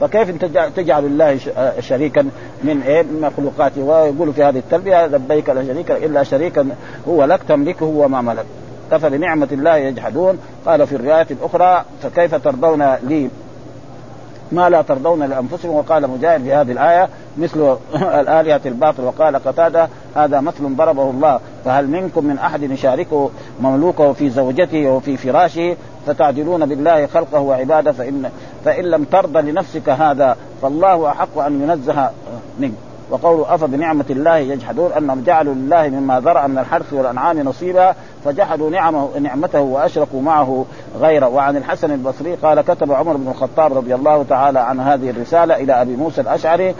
[0.02, 0.44] فكيف
[0.76, 2.22] تجعل الله آه، شريكا
[2.64, 6.70] من إيه؟ من مخلوقاته ويقول في هذه التربية لبيك لا شريك إلا شريكا
[7.08, 8.46] هو لك تملكه وما ملك.
[8.92, 10.40] كفى بنعمة الله يجحدون.
[10.66, 13.30] قال في الرواية الأخرى فكيف ترضون لي؟
[14.52, 17.76] ما لا ترضون لأنفسكم؟ وقال مجاهد في هذه الآية مثل
[18.22, 19.04] الآلهة الباطل.
[19.04, 23.30] وقال قتادة هذا مثل ضربه الله فهل منكم من أحد يشاركه
[23.62, 25.76] مملوكه في زوجته وفي فراشه؟
[26.14, 28.32] فتعدلون بالله خلقه وعباده فان
[28.66, 32.10] فإن لم ترضى لنفسك هذا فالله أحق أن ينزه
[32.60, 32.74] منك.
[33.10, 37.96] وقول افا بنعمة الله يجحدون أنهم جعلوا لله مما ذرأ من الحرث والأنعام نصيبا
[38.26, 40.66] فجحدوا نعمه نعمته وأشركوا معه
[41.00, 41.28] غيره.
[41.28, 45.82] وعن الحسن البصري قال كتب عمر بن الخطاب رضي الله تعالى عن هذه الرسالة إلى
[45.82, 46.76] أبي موسى الأشعري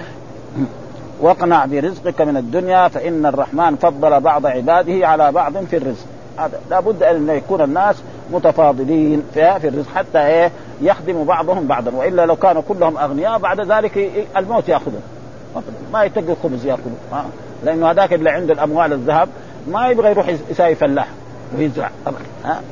[1.22, 6.06] واقنع برزقك من الدنيا فإن الرحمن فضل بعض عباده على بعض في الرزق.
[6.40, 6.60] هذا.
[6.70, 7.96] لابد أن يكون الناس
[8.32, 11.92] متفاضلين في الرزق حتى إيه يخدم بعضهم بعضا.
[11.92, 15.02] وإلا لو كانوا كلهم أغنياء بعد ذلك الموت ياخذهم
[15.94, 17.24] ما يتقي الخبز ياكلوا
[17.64, 19.30] لأنه هذاك اللي عنده الأموال الذهب
[19.68, 21.08] ما يبغى يروح يساوي فلاح
[21.58, 21.90] ويزرع.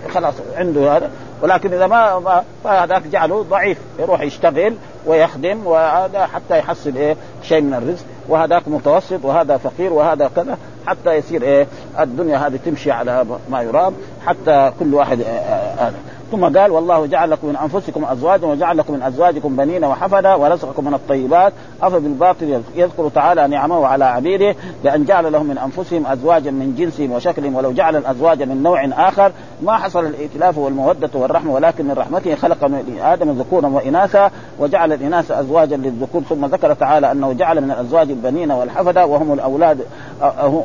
[0.09, 1.09] خلاص عنده هذا.
[1.41, 7.73] ولكن إذا ما فهذاك جعله ضعيف يروح يشتغل ويخدم وهذا حتى يحصل إيه شيء من
[7.73, 8.05] الرزق.
[8.29, 10.57] وهذاك متوسط وهذا فقير وهذا كذا
[10.87, 11.67] حتى يصير إيه
[11.99, 13.93] الدنيا هذه تمشي على ما يرام
[14.25, 15.93] حتى كل واحد هذا آه آه
[16.31, 20.85] ثم قال والله جعل لكم من أنفسكم أزواجا وجعل لكم من أزواجكم بنين وحفدا ورزقكم
[20.85, 26.75] من الطيبات أفبالباطل يذكر تعالى نعمه على عبيده بأن جعل لهم من أنفسهم أزواجا من
[26.77, 31.91] جنسهم وشكلهم ولو جعل الأزواج من نوع آخر ما حصل الائتلاف والمودة والرحمة ولكن من
[31.91, 37.61] رحمته خلق من آدم ذكورا وإناثا وجعل الإناث أزواجا للذكور ثم ذكر تعالى أنه جعل
[37.61, 39.79] من الأزواج البنين والحفدا وهم الأولاد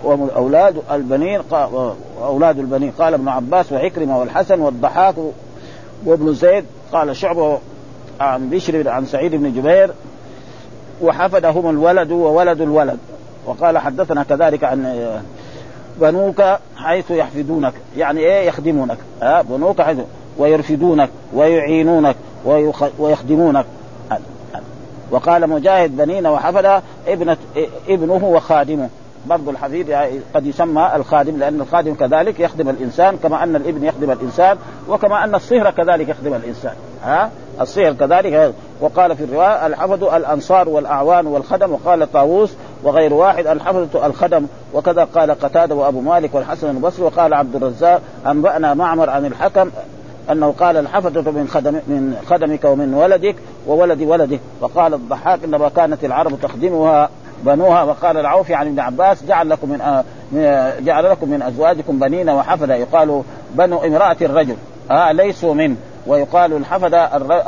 [0.05, 1.41] وهم الأولاد البنين
[2.23, 2.93] أولاد البنين.
[2.99, 5.15] قال ابن عباس وعكرمة والحسن والضحاك
[6.07, 7.59] وابن زيد قال شعبه
[8.21, 9.91] عن بشر عن سعيد بن جبير
[11.03, 12.99] وحفدهم الولد وولد الولد.
[13.47, 15.01] وقال حدثنا كذلك عن
[16.01, 16.43] بنوك
[16.77, 17.73] حيث يحفدونك.
[17.97, 19.99] يعني إيه يخدمونك؟ ها؟ بنوك حيث
[20.39, 22.17] ويرفدونك ويعينونك
[22.99, 23.67] ويخدمونك.
[25.11, 27.37] وقال مجاهد بنين وحفد ابنة
[27.89, 28.89] ابنه وخادمه.
[29.27, 34.11] برضو الحفيد يعني قد يسمى الخادم لأن الخادم كذلك يخدم الإنسان كما أن الإبن يخدم
[34.11, 34.57] الإنسان
[34.89, 36.75] وكما أن الصهر كذلك يخدم الإنسان.
[37.05, 38.55] ها؟ الصهر كذلك.
[38.81, 42.53] وقال في الرواية الحفظ الأنصار والأعوان والخدم وقال طاووس
[42.83, 44.47] وغير واحد الحفظة الخدم.
[44.75, 49.71] وكذا قال قتادة وأبو مالك والحسن البصري وقال عبد الرزاق أنبأنا معمر عن الحكم
[50.31, 56.05] أنه قال الحفظة من خدم من خدمك ومن ولدك وولد ولدك وقال الضحاك إنما كانت
[56.05, 57.11] العرب تخدمها.
[57.43, 60.03] بنوها وقال العوفي عن ابن عباس جعل لكم من
[60.85, 62.77] جعل لكم من أزواجكم بنين وحفدا.
[62.77, 63.23] يقال
[63.55, 64.57] بنو امرأة الرجل.
[64.91, 65.77] آه ليسوا من.
[66.07, 66.95] ويقال الحفد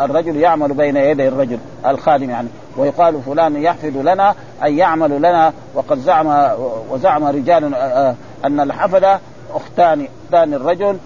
[0.01, 2.49] الرجل يعمل بين يدي الرجل الخادم يعني.
[2.77, 4.35] ويقال فلان يحفد لنا
[4.65, 5.53] أي يعمل لنا.
[5.75, 6.51] وقد زعم
[6.91, 7.75] وزعم رجال
[8.45, 9.05] أن الحفد
[9.55, 10.99] اختان أختان الرجل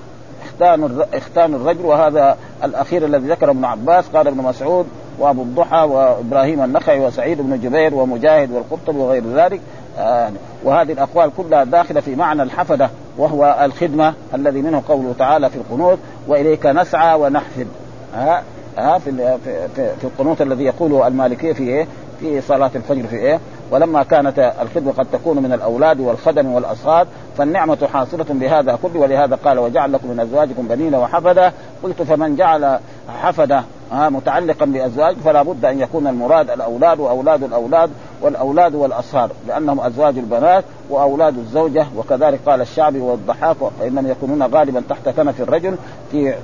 [0.44, 1.86] أختان أختان الرجل.
[1.86, 4.08] وهذا الأخير الذي ذكره ابن عباس.
[4.08, 4.86] قال ابن مسعود
[5.18, 9.60] وابو الضحى وابراهيم النخعي وسعيد بن جبير ومجاهد والقرطبي وغير ذلك
[9.98, 10.30] آه
[10.64, 15.98] وهذه الأقوال كلها داخلة في معنى الحفده وهو الخدمة الذي منه قوله تعالى في القنوت
[16.28, 17.66] وإليك نسعى ونحفد
[18.14, 18.42] ها
[18.78, 19.38] ها في
[19.74, 21.86] في, القنوت الذي يقوله المالكية في إيه؟
[22.20, 23.40] في صلاة الفجر في إيه؟
[23.70, 27.06] ولما كانت الخدمة قد تكون من الأولاد والخدم والاصهار
[27.38, 31.52] فالنعمة حاصلة بهذا كله ولهذا قال وجعل لكم من أزواجكم بنين وحفدة
[31.82, 32.78] قلت فمن جعل
[33.22, 33.62] حفدة
[33.92, 37.90] متعلقا بأزواج فلا بد أن يكون المراد الأولاد وأولاد الأولاد
[38.22, 45.08] والأولاد والاصهار لأنهم أزواج البنات وأولاد الزوجة وكذلك قال الشعبي والضحاك فإنهم يكونون غالبا تحت
[45.08, 45.76] كنف الرجل
[46.10, 46.34] في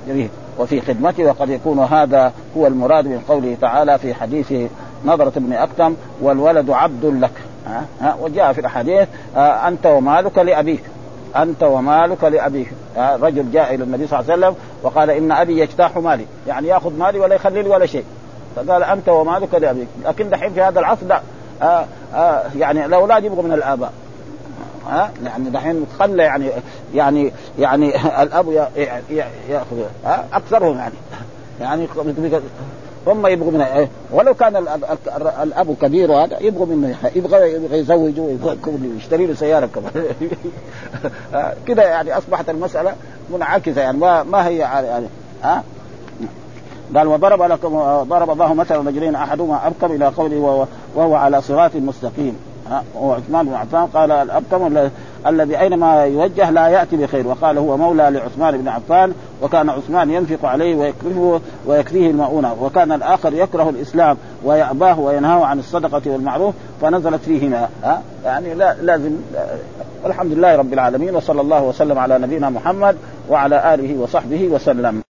[0.59, 4.53] وفي خدمته وقد يكون هذا هو المراد من قوله تعالى في حديث
[5.05, 7.31] نظرة ابن أكتم والولد عبد لك.
[7.67, 10.83] ها ها وجاء في الأحاديث أنت ومالك لأبيك.
[11.35, 15.97] أنت ومالك لأبيك رجل جاء إلى النبي صلى الله عليه وسلم وقال إن أبي يجتاح
[15.97, 16.25] مالي.
[16.47, 18.05] يعني يأخذ مالي ولا يخلي لي ولا شيء.
[18.55, 19.87] فقال أنت ومالك لأبيك.
[20.05, 21.21] لكن دحين في هذا العصر لا
[21.61, 23.93] آآ آآ يعني الأولاد يبغوا من الآباء.
[24.89, 26.51] ها يعني دحين خلى يعني
[26.93, 28.67] يعني يعني الأب
[29.49, 29.77] يأخذ
[30.33, 30.95] أكثرهم يعني.
[31.61, 31.87] يعني
[33.07, 34.55] هم يبغوا منها ولو كان
[35.43, 38.37] الأب كبير وهذا يبغوا منه يبغى يبغى يزوجه
[38.97, 40.05] يشتري له سيارة كمان.
[41.67, 42.93] كده يعني أصبحت المسألة
[43.33, 45.07] منعكسة يعني ما ما هي يعني
[45.43, 45.63] ها
[46.95, 52.37] قال وضرب لكم ضرب الله مثلا رجلين أحدهما ابكم إلى قوله وهو على صراط مستقيم.
[52.95, 54.89] وعثمان بن عفان قال الابكم
[55.27, 60.45] الذي أينما يوجه لا يأتي بخير وقال هو مولى لعثمان بن عفان وكان عثمان ينفق
[60.49, 67.69] عليه ويكرهه ويكفيه المؤونة وكان الآخر يكره الإسلام ويأباه وينهاه عن الصدقة والمعروف فنزلت فيهما.
[67.83, 69.11] ها؟ يعني لا لازم
[70.05, 72.97] الحمد لله رب العالمين وصلى الله وسلم على نبينا محمد
[73.29, 75.14] وعلى آله وصحبه وسلم.